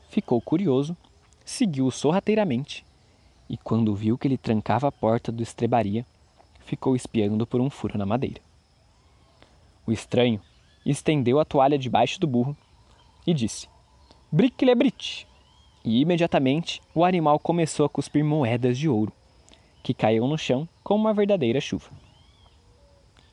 Ficou 0.08 0.40
curioso, 0.40 0.96
seguiu-o 1.44 1.92
sorrateiramente 1.92 2.84
e, 3.48 3.56
quando 3.56 3.94
viu 3.94 4.18
que 4.18 4.26
ele 4.26 4.36
trancava 4.36 4.88
a 4.88 4.92
porta 4.92 5.30
do 5.30 5.42
estrebaria, 5.42 6.04
ficou 6.64 6.96
espiando 6.96 7.46
por 7.46 7.60
um 7.60 7.70
furo 7.70 7.96
na 7.96 8.06
madeira. 8.06 8.40
O 9.90 9.92
estranho 9.92 10.40
estendeu 10.86 11.40
a 11.40 11.44
toalha 11.44 11.76
debaixo 11.76 12.20
do 12.20 12.26
burro 12.28 12.56
e 13.26 13.34
disse: 13.34 13.66
Briquelebrite! 14.30 15.26
E 15.84 16.00
imediatamente 16.00 16.80
o 16.94 17.04
animal 17.04 17.40
começou 17.40 17.84
a 17.84 17.88
cuspir 17.88 18.24
moedas 18.24 18.78
de 18.78 18.88
ouro, 18.88 19.12
que 19.82 19.92
caíam 19.92 20.28
no 20.28 20.38
chão 20.38 20.68
como 20.84 21.00
uma 21.00 21.12
verdadeira 21.12 21.60
chuva. 21.60 21.90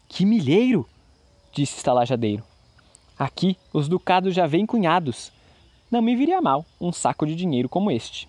Que 0.10 0.26
milheiro! 0.26 0.90
disse 1.54 1.76
o 1.76 1.78
estalajadeiro. 1.78 2.44
Aqui 3.20 3.56
os 3.72 3.88
ducados 3.88 4.34
já 4.34 4.48
vêm 4.48 4.66
cunhados. 4.66 5.32
Não 5.92 6.02
me 6.02 6.16
viria 6.16 6.42
mal 6.42 6.66
um 6.82 6.92
saco 6.92 7.28
de 7.28 7.36
dinheiro 7.36 7.70
como 7.70 7.92
este. 7.92 8.28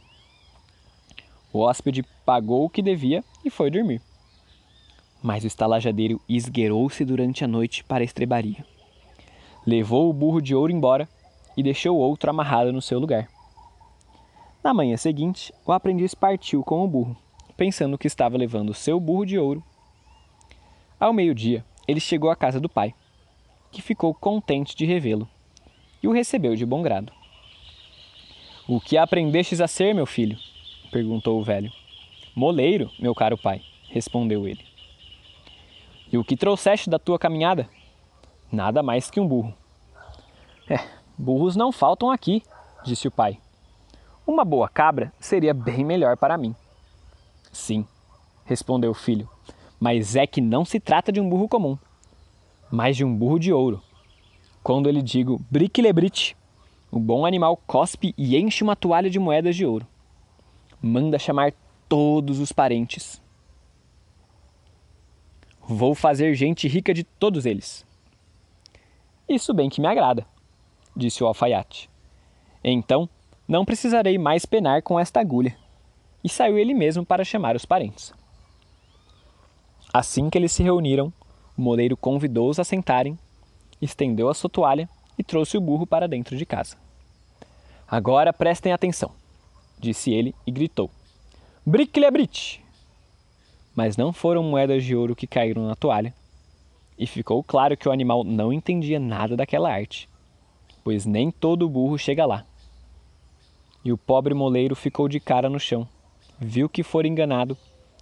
O 1.51 1.61
hóspede 1.61 2.03
pagou 2.27 2.67
o 2.67 2.69
que 2.69 2.83
devia 2.83 3.25
e 3.43 3.49
foi 3.49 3.71
dormir. 3.71 4.03
Mas 5.29 5.45
o 5.45 5.47
estalajadeiro 5.47 6.19
esgueirou-se 6.27 7.05
durante 7.05 7.45
a 7.45 7.47
noite 7.47 7.85
para 7.85 8.03
a 8.03 8.05
estrebaria. 8.07 8.65
Levou 9.67 10.09
o 10.09 10.13
burro 10.15 10.41
de 10.41 10.55
ouro 10.55 10.73
embora 10.73 11.07
e 11.55 11.63
deixou 11.63 11.99
outro 11.99 12.31
amarrado 12.31 12.73
no 12.73 12.81
seu 12.81 12.99
lugar. 12.99 13.29
Na 14.65 14.73
manhã 14.73 14.97
seguinte, 14.97 15.53
o 15.67 15.73
aprendiz 15.73 16.15
partiu 16.15 16.65
com 16.65 16.83
o 16.83 16.89
burro, 16.89 17.15
pensando 17.59 17.99
que 17.99 18.07
estava 18.07 18.39
levando 18.39 18.71
o 18.71 18.75
seu 18.75 18.99
burro 18.99 19.27
de 19.27 19.39
ouro. 19.39 19.63
Ao 20.99 21.13
meio-dia, 21.13 21.63
ele 21.87 22.01
chegou 22.01 22.31
à 22.31 22.35
casa 22.35 22.59
do 22.59 22.67
pai, 22.67 22.95
que 23.71 23.83
ficou 23.83 24.15
contente 24.15 24.75
de 24.75 24.87
revê-lo 24.87 25.29
e 26.03 26.09
o 26.09 26.13
recebeu 26.13 26.57
de 26.57 26.65
bom 26.65 26.81
grado. 26.81 27.13
O 28.67 28.81
que 28.81 28.97
aprendestes 28.97 29.61
a 29.61 29.69
ser, 29.69 29.95
meu 29.95 30.07
filho? 30.07 30.39
perguntou 30.91 31.39
o 31.39 31.45
velho. 31.45 31.71
Moleiro, 32.35 32.91
meu 32.99 33.15
caro 33.15 33.37
pai, 33.37 33.61
respondeu 33.91 34.49
ele. 34.49 34.78
E 36.11 36.17
o 36.17 36.25
que 36.25 36.37
trouxeste 36.37 36.89
da 36.89 36.99
tua 36.99 37.19
caminhada? 37.19 37.69
Nada 38.51 38.83
mais 38.83 39.11
que 39.11 39.21
um 39.21 39.29
burro. 39.29 39.53
É, 40.69 40.79
burros 41.19 41.55
não 41.55 41.71
faltam 41.71 42.11
aqui, 42.11 42.43
disse 42.85 43.07
o 43.07 43.11
pai. 43.11 43.39
Uma 44.27 44.45
boa 44.45 44.69
cabra 44.69 45.13
seria 45.21 45.53
bem 45.53 45.85
melhor 45.85 46.17
para 46.17 46.39
mim. 46.39 46.55
Sim, 47.53 47.87
respondeu 48.45 48.91
o 48.91 48.95
filho, 48.95 49.29
mas 49.79 50.17
é 50.17 50.27
que 50.27 50.41
não 50.41 50.65
se 50.65 50.81
trata 50.81 51.13
de 51.13 51.21
um 51.21 51.29
burro 51.29 51.49
comum, 51.49 51.79
mas 52.71 52.97
de 52.97 53.05
um 53.05 53.15
burro 53.15 53.39
de 53.39 53.53
ouro. 53.53 53.83
Quando 54.63 54.87
eu 54.87 54.93
lhe 54.93 55.03
digo 55.03 55.41
briquelebrite, 55.51 56.37
o 56.91 56.99
bom 56.99 57.27
animal 57.27 57.57
cospe 57.67 58.15
e 58.17 58.37
enche 58.37 58.65
uma 58.65 58.77
toalha 58.77 59.11
de 59.11 59.19
moedas 59.19 59.55
de 59.57 59.67
ouro. 59.67 59.87
Manda 60.81 61.19
chamar 61.19 61.53
todos 61.89 62.39
os 62.39 62.53
parentes. 62.53 63.21
Vou 65.71 65.95
fazer 65.95 66.35
gente 66.35 66.67
rica 66.67 66.95
de 66.95 67.05
todos 67.05 67.45
eles. 67.45 67.85
Isso 69.29 69.53
bem 69.53 69.69
que 69.69 69.83
me 69.83 69.87
agrada, 69.87 70.27
disse 70.97 71.23
o 71.23 71.27
alfaiate. 71.27 71.91
Então, 72.65 73.07
não 73.47 73.67
precisarei 73.67 74.17
mais 74.17 74.47
penar 74.47 74.81
com 74.81 74.99
esta 74.99 75.21
agulha. 75.21 75.55
E 76.25 76.29
saiu 76.29 76.57
ele 76.57 76.73
mesmo 76.73 77.05
para 77.05 77.23
chamar 77.23 77.55
os 77.55 77.67
parentes. 77.67 78.15
Assim 79.93 80.31
que 80.31 80.39
eles 80.39 80.53
se 80.53 80.63
reuniram, 80.63 81.13
o 81.55 81.61
moleiro 81.61 81.99
convidou-os 81.99 82.59
a 82.59 82.65
sentarem, 82.65 83.19
estendeu 83.79 84.31
a 84.31 84.35
sua 84.35 84.49
toalha 84.49 84.89
e 85.19 85.23
trouxe 85.23 85.59
o 85.59 85.61
burro 85.61 85.87
para 85.87 86.09
dentro 86.09 86.35
de 86.35 86.47
casa. 86.47 86.79
Agora 87.87 88.33
prestem 88.33 88.73
atenção, 88.73 89.11
disse 89.79 90.15
ele 90.15 90.35
e 90.47 90.51
gritou: 90.51 90.91
Bricle-brite! 91.67 92.67
Mas 93.79 93.97
não 93.97 94.13
foram 94.13 94.43
moedas 94.43 94.83
de 94.83 94.97
ouro 94.97 95.15
que 95.15 95.25
caíram 95.25 95.69
na 95.69 95.77
toalha, 95.77 96.13
e 96.99 97.07
ficou 97.07 97.45
claro 97.45 97.77
que 97.77 97.89
o 97.89 97.93
animal 97.93 98.25
não 98.25 98.53
entendia 98.53 98.99
nada 98.99 99.37
daquela 99.37 99.73
arte, 99.73 100.09
pois 100.83 101.07
nem 101.07 101.31
todo 101.31 101.69
burro 101.69 101.97
chega 101.97 102.27
lá. 102.27 102.45
E 103.85 103.93
o 103.93 103.97
pobre 103.97 104.35
moleiro 104.35 104.75
ficou 104.75 105.07
de 105.07 105.21
cara 105.21 105.49
no 105.49 105.61
chão, 105.61 105.87
viu 106.41 106.69
que 106.69 106.83
fora 106.83 107.07
enganado 107.07 107.57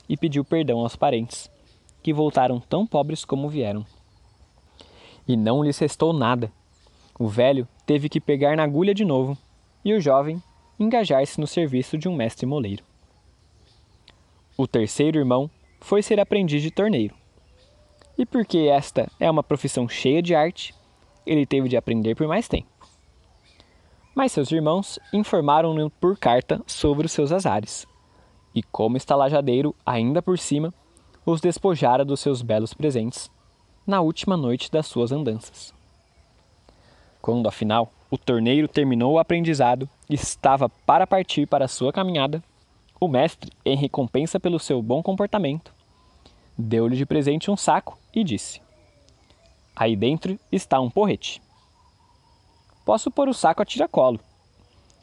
e 0.09 0.17
pediu 0.17 0.43
perdão 0.47 0.79
aos 0.79 0.97
parentes, 0.97 1.51
que 2.03 2.11
voltaram 2.11 2.59
tão 2.59 2.87
pobres 2.87 3.23
como 3.23 3.51
vieram. 3.51 3.85
E 5.29 5.37
não 5.37 5.63
lhes 5.63 5.79
restou 5.79 6.15
nada. 6.15 6.51
O 7.19 7.29
velho 7.29 7.69
teve 7.85 8.09
que 8.09 8.19
pegar 8.19 8.57
na 8.57 8.63
agulha 8.63 8.95
de 8.95 9.05
novo 9.05 9.37
e 9.85 9.93
o 9.93 10.01
jovem 10.01 10.43
engajar-se 10.81 11.39
no 11.39 11.47
serviço 11.47 11.99
de 11.99 12.09
um 12.09 12.17
mestre 12.17 12.47
moleiro. 12.47 12.83
O 14.57 14.67
terceiro 14.67 15.19
irmão 15.19 15.51
foi 15.81 16.03
ser 16.03 16.19
aprendiz 16.21 16.63
de 16.63 16.71
torneiro. 16.71 17.15
E 18.19 18.25
porque 18.25 18.59
esta 18.71 19.11
é 19.21 19.31
uma 19.31 19.43
profissão 19.43 19.89
cheia 19.89 20.23
de 20.23 20.35
arte, 20.35 20.75
ele 21.27 21.45
teve 21.45 21.69
de 21.69 21.77
aprender 21.77 22.15
por 22.15 22.27
mais 22.27 22.49
tempo 22.49 22.77
mas 24.17 24.33
seus 24.33 24.51
irmãos 24.51 24.99
informaram-no 25.13 25.91
por 25.91 26.19
carta 26.19 26.63
sobre 26.67 27.05
os 27.05 27.13
seus 27.13 27.31
azares. 27.31 27.87
E 28.55 28.63
como 28.63 28.97
estalajadeiro, 28.97 29.77
ainda 29.85 30.23
por 30.23 30.39
cima, 30.39 30.73
os 31.27 31.39
despojara 31.39 32.03
dos 32.03 32.21
seus 32.21 32.41
belos 32.41 32.73
presentes 32.73 33.31
na 33.87 34.01
última 34.01 34.35
noite 34.35 34.73
das 34.73 34.87
suas 34.87 35.13
andanças. 35.13 35.75
Quando, 37.21 37.47
afinal, 37.47 37.93
o 38.11 38.17
torneiro 38.17 38.67
terminou 38.67 39.13
o 39.13 39.19
aprendizado 39.19 39.87
e 40.09 40.15
estava 40.15 40.71
para 40.71 41.07
partir 41.07 41.47
para 41.47 41.69
sua 41.69 41.93
caminhada, 41.93 42.43
o 42.99 43.09
mestre, 43.09 43.53
em 43.65 43.77
recompensa 43.77 44.41
pelo 44.41 44.59
seu 44.59 44.81
bom 44.83 45.03
comportamento, 45.03 45.73
deu-lhe 46.57 46.97
de 46.97 47.05
presente 47.05 47.51
um 47.51 47.57
saco 47.57 47.99
e 48.15 48.25
disse: 48.25 48.61
Aí 49.75 49.95
dentro 49.95 50.39
está 50.51 50.81
um 50.81 50.91
porrete. 50.91 51.43
Posso 52.85 53.11
pôr 53.11 53.29
o 53.29 53.35
saco 53.35 53.63
a 53.63 53.67
tiracolo. 53.67 54.21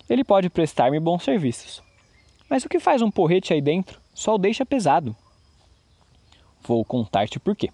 Ele 0.09 0.23
pode 0.23 0.49
prestar-me 0.49 0.99
bons 0.99 1.23
serviços. 1.23 1.83
Mas 2.49 2.63
o 2.63 2.69
que 2.69 2.79
faz 2.79 3.01
um 3.01 3.11
porrete 3.11 3.53
aí 3.53 3.61
dentro 3.61 4.01
só 4.13 4.35
o 4.35 4.37
deixa 4.37 4.65
pesado. 4.65 5.15
Vou 6.61 6.83
contar-te 6.85 7.39
por 7.39 7.55
quê, 7.55 7.69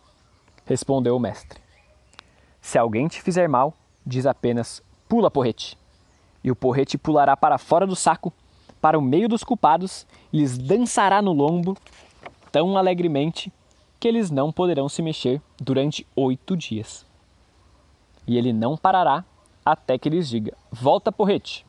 respondeu 0.65 1.15
o 1.15 1.19
mestre. 1.19 1.61
Se 2.61 2.77
alguém 2.77 3.07
te 3.07 3.21
fizer 3.21 3.47
mal, 3.47 3.73
diz 4.05 4.25
apenas 4.25 4.81
pula 5.07 5.29
porrete. 5.31 5.77
E 6.43 6.49
o 6.49 6.55
porrete 6.55 6.97
pulará 6.97 7.35
para 7.37 7.57
fora 7.57 7.85
do 7.85 7.95
saco, 7.95 8.33
para 8.81 8.97
o 8.97 9.01
meio 9.01 9.27
dos 9.27 9.43
culpados, 9.43 10.05
lhes 10.31 10.57
dançará 10.57 11.21
no 11.21 11.33
lombo 11.33 11.77
tão 12.51 12.77
alegremente 12.77 13.51
que 13.99 14.07
eles 14.07 14.31
não 14.31 14.51
poderão 14.51 14.87
se 14.87 15.01
mexer 15.01 15.41
durante 15.57 16.07
oito 16.15 16.55
dias. 16.55 17.05
E 18.25 18.37
ele 18.37 18.53
não 18.53 18.77
parará 18.77 19.25
até 19.65 19.97
que 19.97 20.09
lhes 20.09 20.29
diga: 20.29 20.55
Volta, 20.71 21.11
porrete! 21.11 21.65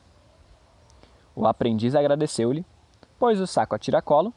O 1.35 1.45
aprendiz 1.45 1.95
agradeceu-lhe, 1.95 2.65
pôs 3.19 3.39
o 3.39 3.47
saco 3.47 3.75
a 3.75 3.79
tiracolo, 3.79 4.33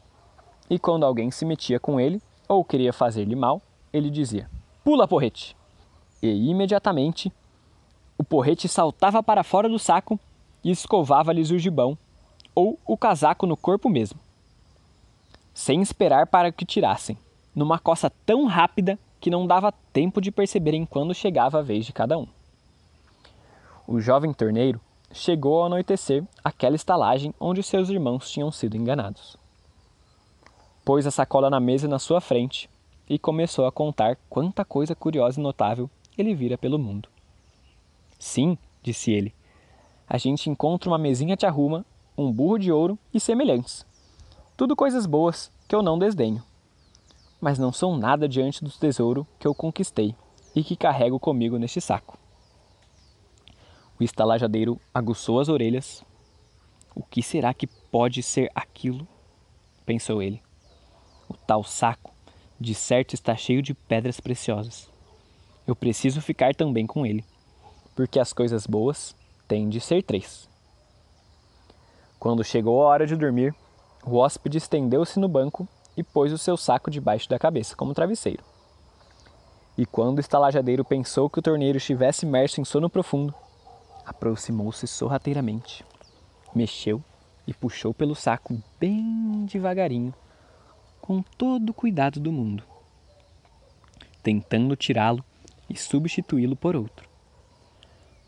e 0.69 0.79
quando 0.79 1.05
alguém 1.05 1.31
se 1.31 1.45
metia 1.45 1.79
com 1.79 1.99
ele 1.99 2.21
ou 2.47 2.63
queria 2.63 2.91
fazer-lhe 2.91 3.35
mal, 3.35 3.61
ele 3.93 4.09
dizia: 4.09 4.49
Pula, 4.83 5.07
porrete! 5.07 5.55
E 6.21 6.49
imediatamente 6.49 7.31
o 8.17 8.23
porrete 8.23 8.67
saltava 8.67 9.21
para 9.21 9.43
fora 9.43 9.69
do 9.69 9.77
saco 9.77 10.19
e 10.63 10.71
escovava-lhes 10.71 11.51
o 11.51 11.59
gibão 11.59 11.97
ou 12.55 12.79
o 12.85 12.97
casaco 12.97 13.45
no 13.45 13.57
corpo 13.57 13.89
mesmo, 13.89 14.19
sem 15.53 15.81
esperar 15.81 16.25
para 16.27 16.51
que 16.51 16.65
tirassem, 16.65 17.17
numa 17.53 17.77
coça 17.77 18.09
tão 18.25 18.45
rápida 18.45 18.97
que 19.19 19.29
não 19.29 19.45
dava 19.45 19.73
tempo 19.91 20.21
de 20.21 20.31
perceberem 20.31 20.85
quando 20.85 21.13
chegava 21.13 21.59
a 21.59 21.61
vez 21.61 21.85
de 21.85 21.93
cada 21.93 22.17
um 22.17 22.27
o 23.87 23.99
jovem 23.99 24.33
torneiro 24.33 24.81
chegou 25.13 25.59
ao 25.59 25.65
anoitecer 25.65 26.23
àquela 26.43 26.75
estalagem 26.75 27.33
onde 27.39 27.61
seus 27.61 27.89
irmãos 27.89 28.29
tinham 28.29 28.51
sido 28.51 28.75
enganados. 28.75 29.37
Pôs 30.83 31.05
a 31.05 31.11
sacola 31.11 31.49
na 31.49 31.59
mesa 31.59 31.87
na 31.87 31.99
sua 31.99 32.19
frente 32.19 32.69
e 33.07 33.19
começou 33.19 33.65
a 33.65 33.71
contar 33.71 34.17
quanta 34.29 34.65
coisa 34.65 34.95
curiosa 34.95 35.39
e 35.39 35.43
notável 35.43 35.89
ele 36.17 36.33
vira 36.33 36.57
pelo 36.57 36.79
mundo. 36.79 37.09
Sim, 38.17 38.57
disse 38.81 39.11
ele, 39.11 39.33
a 40.07 40.17
gente 40.17 40.49
encontra 40.49 40.89
uma 40.89 40.97
mesinha 40.97 41.35
de 41.35 41.45
arruma, 41.45 41.85
um 42.17 42.31
burro 42.31 42.57
de 42.57 42.71
ouro 42.71 42.97
e 43.13 43.19
semelhantes. 43.19 43.85
Tudo 44.55 44.75
coisas 44.75 45.05
boas 45.05 45.51
que 45.67 45.75
eu 45.75 45.81
não 45.81 45.99
desdenho. 45.99 46.41
Mas 47.41 47.59
não 47.59 47.71
são 47.71 47.97
nada 47.97 48.27
diante 48.27 48.63
do 48.63 48.69
tesouro 48.71 49.27
que 49.37 49.47
eu 49.47 49.53
conquistei 49.53 50.15
e 50.55 50.63
que 50.63 50.75
carrego 50.75 51.19
comigo 51.19 51.57
neste 51.57 51.81
saco. 51.81 52.17
O 53.99 54.03
estalajadeiro 54.03 54.79
aguçou 54.93 55.39
as 55.39 55.49
orelhas. 55.49 56.03
O 56.95 57.03
que 57.03 57.21
será 57.21 57.53
que 57.53 57.67
pode 57.67 58.23
ser 58.23 58.49
aquilo? 58.55 59.07
pensou 59.85 60.21
ele. 60.21 60.41
O 61.29 61.35
tal 61.35 61.63
saco, 61.63 62.13
de 62.59 62.73
certo, 62.73 63.13
está 63.13 63.35
cheio 63.35 63.61
de 63.61 63.73
pedras 63.73 64.19
preciosas. 64.19 64.89
Eu 65.67 65.75
preciso 65.75 66.21
ficar 66.21 66.55
também 66.55 66.85
com 66.87 67.05
ele, 67.05 67.23
porque 67.95 68.19
as 68.19 68.33
coisas 68.33 68.65
boas 68.65 69.15
têm 69.47 69.69
de 69.69 69.79
ser 69.79 70.03
três. 70.03 70.47
Quando 72.25 72.43
chegou 72.43 72.81
a 72.81 72.87
hora 72.87 73.05
de 73.05 73.15
dormir, 73.15 73.53
o 74.03 74.15
hóspede 74.17 74.57
estendeu-se 74.57 75.19
no 75.19 75.27
banco 75.27 75.67
e 75.95 76.01
pôs 76.01 76.33
o 76.33 76.39
seu 76.39 76.57
saco 76.57 76.89
debaixo 76.89 77.29
da 77.29 77.37
cabeça, 77.37 77.75
como 77.75 77.93
travesseiro. 77.93 78.43
E 79.77 79.85
quando 79.85 80.17
o 80.17 80.21
estalajadeiro 80.21 80.83
pensou 80.83 81.29
que 81.29 81.37
o 81.37 81.41
torneiro 81.43 81.77
estivesse 81.77 82.25
imerso 82.25 82.59
em 82.59 82.65
sono 82.65 82.89
profundo, 82.89 83.31
aproximou-se 84.03 84.87
sorrateiramente, 84.87 85.85
mexeu 86.55 86.99
e 87.45 87.53
puxou 87.53 87.93
pelo 87.93 88.15
saco 88.15 88.59
bem 88.79 89.45
devagarinho, 89.45 90.11
com 90.99 91.21
todo 91.21 91.69
o 91.69 91.73
cuidado 91.75 92.19
do 92.19 92.31
mundo, 92.31 92.63
tentando 94.23 94.75
tirá-lo 94.75 95.23
e 95.69 95.77
substituí-lo 95.77 96.55
por 96.55 96.75
outro. 96.75 97.07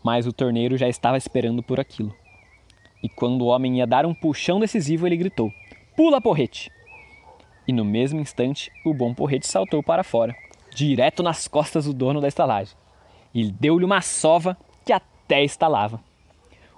Mas 0.04 0.24
o 0.24 0.32
torneiro 0.32 0.76
já 0.76 0.88
estava 0.88 1.18
esperando 1.18 1.64
por 1.64 1.80
aquilo. 1.80 2.14
E 3.02 3.08
quando 3.08 3.42
o 3.42 3.46
homem 3.46 3.78
ia 3.78 3.86
dar 3.86 4.04
um 4.06 4.14
puxão 4.14 4.58
decisivo, 4.58 5.06
ele 5.06 5.16
gritou: 5.16 5.52
Pula, 5.96 6.20
porrete! 6.20 6.70
E 7.66 7.72
no 7.72 7.84
mesmo 7.84 8.20
instante, 8.20 8.70
o 8.84 8.94
bom 8.94 9.12
porrete 9.12 9.46
saltou 9.46 9.82
para 9.82 10.02
fora, 10.02 10.34
direto 10.74 11.22
nas 11.22 11.46
costas 11.46 11.84
do 11.84 11.92
dono 11.92 12.20
da 12.20 12.28
estalagem. 12.28 12.74
E 13.34 13.50
deu-lhe 13.50 13.84
uma 13.84 14.00
sova 14.00 14.56
que 14.84 14.92
até 14.92 15.44
estalava. 15.44 16.02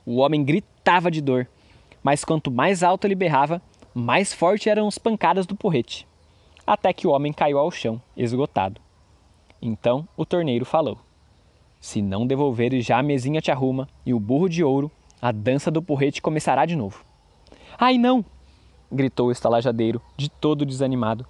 O 0.04 0.16
homem 0.16 0.44
gritava 0.44 1.10
de 1.10 1.20
dor, 1.20 1.46
mas 2.02 2.24
quanto 2.24 2.50
mais 2.50 2.82
alto 2.82 3.06
ele 3.06 3.14
berrava, 3.14 3.62
mais 3.94 4.32
forte 4.32 4.68
eram 4.68 4.88
as 4.88 4.98
pancadas 4.98 5.46
do 5.46 5.54
porrete, 5.54 6.06
até 6.66 6.92
que 6.92 7.06
o 7.06 7.10
homem 7.10 7.32
caiu 7.32 7.58
ao 7.58 7.70
chão, 7.70 8.00
esgotado. 8.16 8.80
Então 9.60 10.08
o 10.16 10.24
torneiro 10.24 10.64
falou: 10.64 10.98
Se 11.80 12.00
não 12.00 12.26
devolveres 12.26 12.84
já 12.84 12.98
a 12.98 13.02
mesinha 13.02 13.40
te 13.40 13.50
arruma 13.50 13.88
e 14.04 14.14
o 14.14 14.20
burro 14.20 14.48
de 14.48 14.64
ouro, 14.64 14.90
a 15.20 15.32
dança 15.32 15.70
do 15.70 15.82
porrete 15.82 16.22
começará 16.22 16.64
de 16.64 16.76
novo. 16.76 17.04
Ai 17.78 17.98
não! 17.98 18.24
gritou 18.90 19.28
o 19.28 19.32
estalajadeiro, 19.32 20.02
de 20.16 20.28
todo 20.28 20.66
desanimado. 20.66 21.26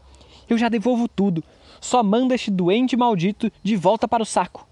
Eu 0.49 0.57
já 0.57 0.69
devolvo 0.69 1.07
tudo. 1.07 1.45
Só 1.81 2.03
manda 2.03 2.35
este 2.35 2.51
doente 2.51 2.97
maldito 2.97 3.51
de 3.63 3.77
volta 3.77 4.09
para 4.09 4.23
o 4.23 4.27
saco. 4.27 4.67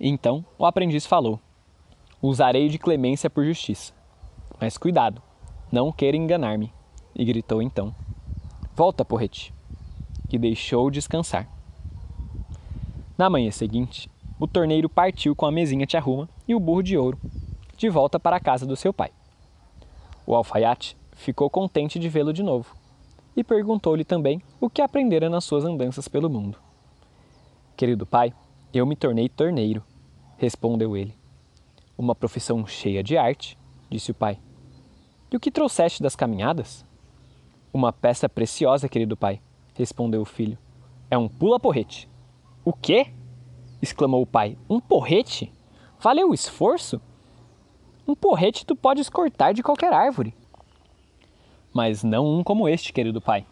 Então 0.00 0.44
o 0.58 0.66
aprendiz 0.66 1.06
falou: 1.06 1.40
Usarei 2.20 2.68
de 2.68 2.78
clemência 2.78 3.30
por 3.30 3.44
justiça. 3.44 3.92
Mas 4.60 4.76
cuidado, 4.76 5.22
não 5.70 5.92
queira 5.92 6.16
enganar-me. 6.16 6.72
E 7.14 7.24
gritou 7.24 7.62
então: 7.62 7.94
Volta, 8.74 9.04
porrete. 9.04 9.54
E 10.30 10.38
deixou 10.38 10.90
descansar. 10.90 11.48
Na 13.16 13.30
manhã 13.30 13.50
seguinte, 13.50 14.10
o 14.38 14.46
torneiro 14.46 14.88
partiu 14.88 15.34
com 15.34 15.46
a 15.46 15.52
mesinha 15.52 15.86
te 15.86 15.96
arruma 15.96 16.28
e 16.46 16.54
o 16.54 16.60
burro 16.60 16.82
de 16.82 16.98
ouro, 16.98 17.18
de 17.76 17.88
volta 17.88 18.18
para 18.18 18.36
a 18.36 18.40
casa 18.40 18.64
do 18.64 18.76
seu 18.76 18.92
pai. 18.92 19.10
O 20.26 20.34
alfaiate 20.34 20.96
ficou 21.12 21.48
contente 21.50 21.98
de 21.98 22.08
vê-lo 22.08 22.32
de 22.32 22.42
novo 22.42 22.74
e 23.36 23.44
perguntou-lhe 23.44 24.04
também 24.04 24.42
o 24.60 24.70
que 24.70 24.80
aprendera 24.80 25.28
nas 25.28 25.44
suas 25.44 25.64
andanças 25.64 26.08
pelo 26.08 26.30
mundo. 26.30 26.58
Querido 27.76 28.06
pai, 28.06 28.32
eu 28.72 28.86
me 28.86 28.96
tornei 28.96 29.28
torneiro, 29.28 29.84
respondeu 30.38 30.96
ele. 30.96 31.14
Uma 31.96 32.14
profissão 32.14 32.66
cheia 32.66 33.02
de 33.02 33.16
arte, 33.16 33.58
disse 33.90 34.10
o 34.10 34.14
pai. 34.14 34.38
E 35.30 35.36
o 35.36 35.40
que 35.40 35.50
trouxeste 35.50 36.02
das 36.02 36.16
caminhadas? 36.16 36.84
Uma 37.72 37.92
peça 37.92 38.28
preciosa, 38.28 38.88
querido 38.88 39.16
pai, 39.16 39.40
respondeu 39.74 40.22
o 40.22 40.26
filho. 40.26 40.58
É 41.10 41.18
um 41.18 41.28
pula-porrete. 41.28 42.08
O 42.64 42.72
quê? 42.72 43.12
exclamou 43.80 44.22
o 44.22 44.26
pai. 44.26 44.56
Um 44.68 44.80
porrete? 44.80 45.52
Valeu 46.00 46.30
o 46.30 46.34
esforço? 46.34 47.00
Um 48.06 48.14
porrete 48.14 48.64
tu 48.64 48.76
podes 48.76 49.08
cortar 49.08 49.52
de 49.52 49.62
qualquer 49.62 49.92
árvore 49.92 50.34
mas 51.76 52.02
não 52.02 52.26
um 52.26 52.42
como 52.42 52.66
este, 52.66 52.90
querido 52.90 53.20
pai. 53.20 53.44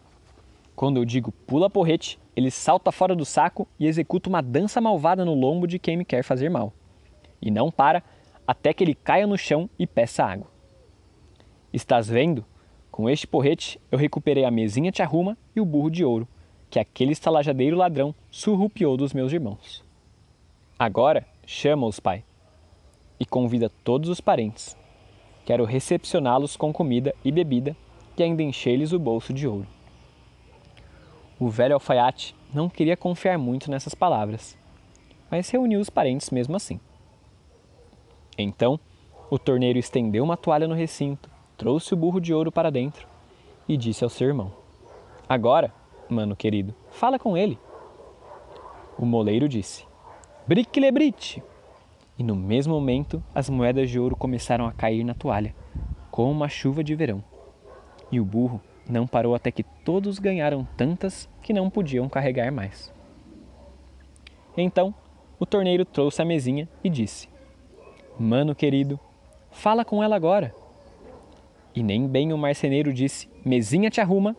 Quando 0.75 0.97
eu 0.97 1.05
digo 1.05 1.31
pula 1.45 1.69
porrete, 1.69 2.17
ele 2.35 2.49
salta 2.49 2.91
fora 2.91 3.15
do 3.15 3.23
saco 3.23 3.67
e 3.79 3.85
executa 3.85 4.27
uma 4.27 4.41
dança 4.41 4.81
malvada 4.81 5.23
no 5.23 5.35
lombo 5.35 5.67
de 5.67 5.77
quem 5.77 5.95
me 5.95 6.03
quer 6.03 6.23
fazer 6.23 6.49
mal. 6.49 6.73
E 7.39 7.51
não 7.51 7.69
para 7.69 8.01
até 8.47 8.73
que 8.73 8.83
ele 8.83 8.95
caia 8.95 9.27
no 9.27 9.37
chão 9.37 9.69
e 9.77 9.85
peça 9.85 10.25
água. 10.25 10.47
Estás 11.71 12.09
vendo? 12.09 12.43
Com 12.89 13.07
este 13.07 13.27
porrete 13.27 13.79
eu 13.91 13.99
recuperei 13.99 14.43
a 14.43 14.49
mesinha 14.49 14.91
te 14.91 15.03
arruma 15.03 15.37
e 15.55 15.61
o 15.61 15.65
burro 15.65 15.91
de 15.91 16.03
ouro, 16.03 16.27
que 16.67 16.79
aquele 16.79 17.11
estalajadeiro 17.11 17.77
ladrão 17.77 18.15
surrupiou 18.31 18.97
dos 18.97 19.13
meus 19.13 19.31
irmãos. 19.31 19.83
Agora 20.79 21.27
chama-os, 21.45 21.99
pai, 21.99 22.23
e 23.19 23.25
convida 23.25 23.71
todos 23.83 24.09
os 24.09 24.21
parentes. 24.21 24.75
Quero 25.45 25.63
recepcioná-los 25.65 26.57
com 26.57 26.73
comida 26.73 27.13
e 27.23 27.31
bebida 27.31 27.75
e 28.17 28.23
ainda 28.23 28.43
encher-lhes 28.43 28.93
o 28.93 28.99
bolso 28.99 29.33
de 29.33 29.47
ouro. 29.47 29.67
O 31.39 31.49
velho 31.49 31.73
alfaiate 31.73 32.35
não 32.53 32.69
queria 32.69 32.95
confiar 32.95 33.37
muito 33.37 33.69
nessas 33.69 33.93
palavras, 33.93 34.57
mas 35.29 35.49
reuniu 35.49 35.79
os 35.79 35.89
parentes 35.89 36.29
mesmo 36.29 36.55
assim. 36.55 36.79
Então, 38.37 38.79
o 39.29 39.37
torneiro 39.37 39.77
estendeu 39.77 40.23
uma 40.23 40.37
toalha 40.37 40.67
no 40.67 40.75
recinto, 40.75 41.29
trouxe 41.57 41.93
o 41.93 41.97
burro 41.97 42.19
de 42.19 42.33
ouro 42.33 42.51
para 42.51 42.71
dentro 42.71 43.07
e 43.67 43.75
disse 43.75 44.03
ao 44.03 44.09
seu 44.09 44.27
irmão: 44.27 44.51
Agora, 45.27 45.73
mano 46.09 46.35
querido, 46.35 46.73
fala 46.89 47.19
com 47.19 47.35
ele. 47.35 47.59
O 48.97 49.05
moleiro 49.05 49.49
disse: 49.49 49.85
Briquelebrite! 50.47 51.43
E 52.17 52.23
no 52.23 52.35
mesmo 52.35 52.73
momento 52.73 53.23
as 53.33 53.49
moedas 53.49 53.89
de 53.89 53.99
ouro 53.99 54.15
começaram 54.15 54.65
a 54.65 54.71
cair 54.71 55.03
na 55.03 55.13
toalha, 55.13 55.53
como 56.09 56.31
uma 56.31 56.47
chuva 56.47 56.83
de 56.83 56.95
verão. 56.95 57.23
E 58.11 58.19
o 58.19 58.25
burro 58.25 58.61
não 58.89 59.05
parou 59.05 59.35
até 59.35 59.51
que 59.51 59.63
todos 59.63 60.19
ganharam 60.19 60.67
tantas 60.77 61.27
que 61.41 61.51
não 61.51 61.69
podiam 61.69 62.07
carregar 62.07 62.51
mais. 62.51 62.93
Então, 64.55 64.93
o 65.39 65.45
torneiro 65.45 65.83
trouxe 65.83 66.21
a 66.21 66.25
mesinha 66.25 66.69
e 66.83 66.89
disse: 66.89 67.27
Mano 68.17 68.55
querido, 68.55 68.99
fala 69.51 69.83
com 69.83 70.01
ela 70.01 70.15
agora. 70.15 70.55
E 71.75 71.83
nem 71.83 72.07
bem 72.07 72.31
o 72.31 72.37
marceneiro 72.37 72.93
disse: 72.93 73.27
Mesinha 73.43 73.89
te 73.89 73.99
arruma, 73.99 74.35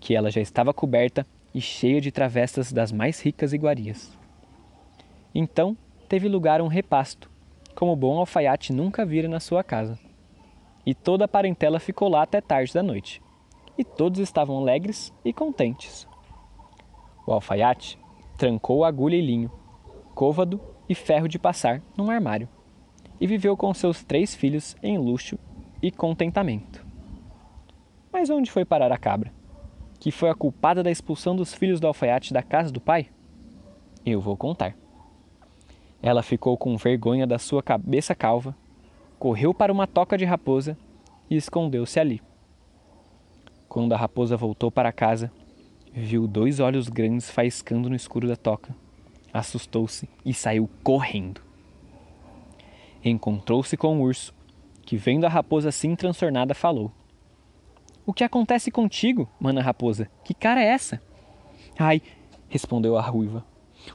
que 0.00 0.16
ela 0.16 0.30
já 0.30 0.40
estava 0.40 0.74
coberta 0.74 1.24
e 1.54 1.60
cheia 1.60 2.00
de 2.00 2.10
travessas 2.10 2.72
das 2.72 2.90
mais 2.90 3.20
ricas 3.20 3.52
iguarias. 3.52 4.18
Então 5.32 5.76
teve 6.12 6.28
lugar 6.28 6.60
um 6.60 6.66
repasto, 6.66 7.30
como 7.74 7.90
o 7.90 7.96
bom 7.96 8.18
alfaiate 8.18 8.70
nunca 8.70 9.02
vira 9.02 9.26
na 9.26 9.40
sua 9.40 9.64
casa 9.64 9.98
e 10.84 10.94
toda 10.94 11.24
a 11.24 11.28
parentela 11.28 11.80
ficou 11.80 12.06
lá 12.06 12.20
até 12.20 12.38
tarde 12.38 12.74
da 12.74 12.82
noite. 12.82 13.22
E 13.78 13.82
todos 13.82 14.20
estavam 14.20 14.58
alegres 14.58 15.10
e 15.24 15.32
contentes. 15.32 16.06
O 17.26 17.32
alfaiate 17.32 17.98
trancou 18.36 18.84
agulha 18.84 19.16
e 19.16 19.22
linho, 19.22 19.50
côvado 20.14 20.60
e 20.86 20.94
ferro 20.94 21.26
de 21.26 21.38
passar 21.38 21.80
num 21.96 22.10
armário, 22.10 22.46
e 23.18 23.26
viveu 23.26 23.56
com 23.56 23.72
seus 23.72 24.04
três 24.04 24.34
filhos 24.34 24.76
em 24.82 24.98
luxo 24.98 25.38
e 25.80 25.90
contentamento. 25.90 26.84
Mas 28.12 28.28
onde 28.28 28.50
foi 28.50 28.66
parar 28.66 28.92
a 28.92 28.98
cabra? 28.98 29.32
Que 29.98 30.10
foi 30.10 30.28
a 30.28 30.34
culpada 30.34 30.82
da 30.82 30.90
expulsão 30.90 31.34
dos 31.34 31.54
filhos 31.54 31.80
do 31.80 31.86
alfaiate 31.86 32.34
da 32.34 32.42
casa 32.42 32.70
do 32.70 32.82
pai? 32.82 33.08
Eu 34.04 34.20
vou 34.20 34.36
contar. 34.36 34.81
Ela 36.02 36.22
ficou 36.22 36.58
com 36.58 36.76
vergonha 36.76 37.26
da 37.26 37.38
sua 37.38 37.62
cabeça 37.62 38.14
calva 38.14 38.54
correu 39.22 39.54
para 39.54 39.72
uma 39.72 39.86
toca 39.86 40.18
de 40.18 40.24
raposa 40.24 40.76
e 41.30 41.36
escondeu-se 41.36 42.00
ali. 42.00 42.20
Quando 43.68 43.92
a 43.92 43.96
raposa 43.96 44.36
voltou 44.36 44.68
para 44.68 44.90
casa, 44.90 45.30
viu 45.92 46.26
dois 46.26 46.58
olhos 46.58 46.88
grandes 46.88 47.30
faiscando 47.30 47.88
no 47.88 47.94
escuro 47.94 48.26
da 48.26 48.34
toca. 48.34 48.74
Assustou-se 49.32 50.08
e 50.24 50.34
saiu 50.34 50.68
correndo. 50.82 51.40
Encontrou-se 53.04 53.76
com 53.76 53.96
o 53.96 54.02
urso, 54.02 54.34
que, 54.84 54.96
vendo 54.96 55.24
a 55.24 55.28
raposa 55.28 55.68
assim 55.68 55.94
transtornada, 55.94 56.52
falou: 56.52 56.90
O 58.04 58.12
que 58.12 58.24
acontece 58.24 58.72
contigo, 58.72 59.30
mana 59.38 59.62
raposa? 59.62 60.10
Que 60.24 60.34
cara 60.34 60.60
é 60.60 60.66
essa? 60.66 61.00
Ai, 61.78 62.02
respondeu 62.48 62.96
a 62.96 63.02
ruiva. 63.02 63.44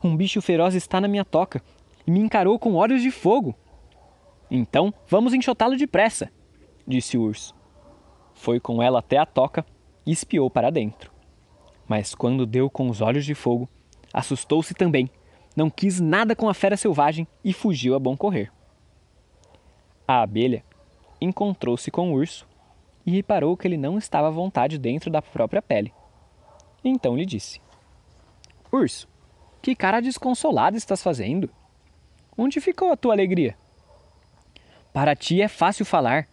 Um 0.01 0.15
bicho 0.15 0.41
feroz 0.41 0.73
está 0.73 1.01
na 1.01 1.07
minha 1.09 1.25
toca 1.25 1.61
e 2.07 2.11
me 2.11 2.21
encarou 2.21 2.57
com 2.57 2.75
olhos 2.75 3.01
de 3.01 3.11
fogo. 3.11 3.53
Então 4.49 4.93
vamos 5.07 5.33
enxotá-lo 5.33 5.75
depressa, 5.75 6.31
disse 6.87 7.17
o 7.17 7.21
urso. 7.21 7.53
Foi 8.33 8.59
com 8.59 8.81
ela 8.81 8.99
até 8.99 9.17
a 9.17 9.25
toca 9.25 9.65
e 10.05 10.11
espiou 10.11 10.49
para 10.49 10.71
dentro. 10.71 11.11
Mas 11.85 12.15
quando 12.15 12.45
deu 12.45 12.69
com 12.69 12.89
os 12.89 13.01
olhos 13.01 13.25
de 13.25 13.35
fogo, 13.35 13.67
assustou-se 14.13 14.73
também, 14.73 15.09
não 15.55 15.69
quis 15.69 15.99
nada 15.99 16.35
com 16.35 16.47
a 16.47 16.53
fera 16.53 16.77
selvagem 16.77 17.27
e 17.43 17.51
fugiu 17.51 17.93
a 17.93 17.99
bom 17.99 18.15
correr. 18.15 18.51
A 20.07 20.21
abelha 20.21 20.63
encontrou-se 21.19 21.91
com 21.91 22.11
o 22.11 22.13
urso 22.13 22.47
e 23.05 23.11
reparou 23.11 23.57
que 23.57 23.67
ele 23.67 23.77
não 23.77 23.97
estava 23.97 24.27
à 24.27 24.31
vontade 24.31 24.77
dentro 24.77 25.09
da 25.09 25.21
própria 25.21 25.61
pele. 25.61 25.93
Então 26.83 27.17
lhe 27.17 27.25
disse: 27.25 27.59
Urso, 28.71 29.09
que 29.61 29.75
cara 29.75 29.99
desconsolada 29.99 30.77
estás 30.77 31.01
fazendo? 31.01 31.49
Onde 32.37 32.61
ficou 32.61 32.91
a 32.91 32.97
tua 32.97 33.13
alegria? 33.13 33.57
Para 34.93 35.15
ti 35.15 35.41
é 35.41 35.47
fácil 35.47 35.83
falar, 35.83 36.27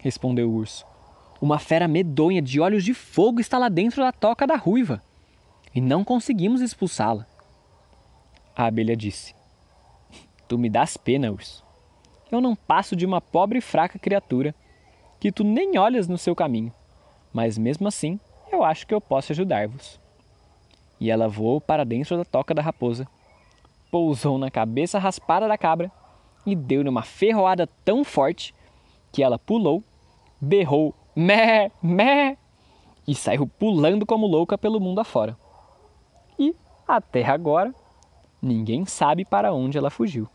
respondeu 0.00 0.50
o 0.50 0.54
urso. 0.54 0.84
Uma 1.40 1.60
fera 1.60 1.86
medonha 1.86 2.42
de 2.42 2.60
olhos 2.60 2.82
de 2.82 2.92
fogo 2.92 3.40
está 3.40 3.56
lá 3.56 3.68
dentro 3.68 4.02
da 4.02 4.10
toca 4.10 4.48
da 4.48 4.56
ruiva 4.56 5.00
e 5.72 5.80
não 5.80 6.02
conseguimos 6.02 6.60
expulsá-la. 6.60 7.24
A 8.56 8.66
abelha 8.66 8.96
disse: 8.96 9.32
Tu 10.48 10.58
me 10.58 10.68
dás 10.68 10.96
pena, 10.96 11.30
urso. 11.30 11.62
Eu 12.32 12.40
não 12.40 12.56
passo 12.56 12.96
de 12.96 13.06
uma 13.06 13.20
pobre 13.20 13.58
e 13.58 13.62
fraca 13.62 13.96
criatura 13.96 14.54
que 15.20 15.30
tu 15.30 15.44
nem 15.44 15.78
olhas 15.78 16.08
no 16.08 16.18
seu 16.18 16.34
caminho, 16.34 16.72
mas 17.32 17.56
mesmo 17.56 17.86
assim 17.86 18.18
eu 18.50 18.64
acho 18.64 18.86
que 18.86 18.94
eu 18.94 19.00
posso 19.00 19.30
ajudar-vos. 19.30 20.00
E 20.98 21.10
ela 21.10 21.28
voou 21.28 21.60
para 21.60 21.84
dentro 21.84 22.16
da 22.16 22.24
toca 22.24 22.54
da 22.54 22.62
raposa, 22.62 23.06
pousou 23.90 24.38
na 24.38 24.50
cabeça 24.50 24.98
raspada 24.98 25.48
da 25.48 25.56
cabra 25.56 25.90
e 26.46 26.54
deu-lhe 26.54 26.88
uma 26.88 27.02
ferroada 27.02 27.68
tão 27.84 28.04
forte 28.04 28.54
que 29.12 29.22
ela 29.22 29.38
pulou, 29.38 29.82
berrou 30.40 30.94
mé, 31.14 31.70
mé 31.82 32.36
e 33.06 33.14
saiu 33.14 33.46
pulando 33.46 34.04
como 34.04 34.26
louca 34.26 34.58
pelo 34.58 34.80
mundo 34.80 34.98
afora. 34.98 35.36
E, 36.38 36.54
até 36.86 37.24
agora, 37.24 37.74
ninguém 38.42 38.84
sabe 38.84 39.24
para 39.24 39.52
onde 39.52 39.78
ela 39.78 39.90
fugiu. 39.90 40.28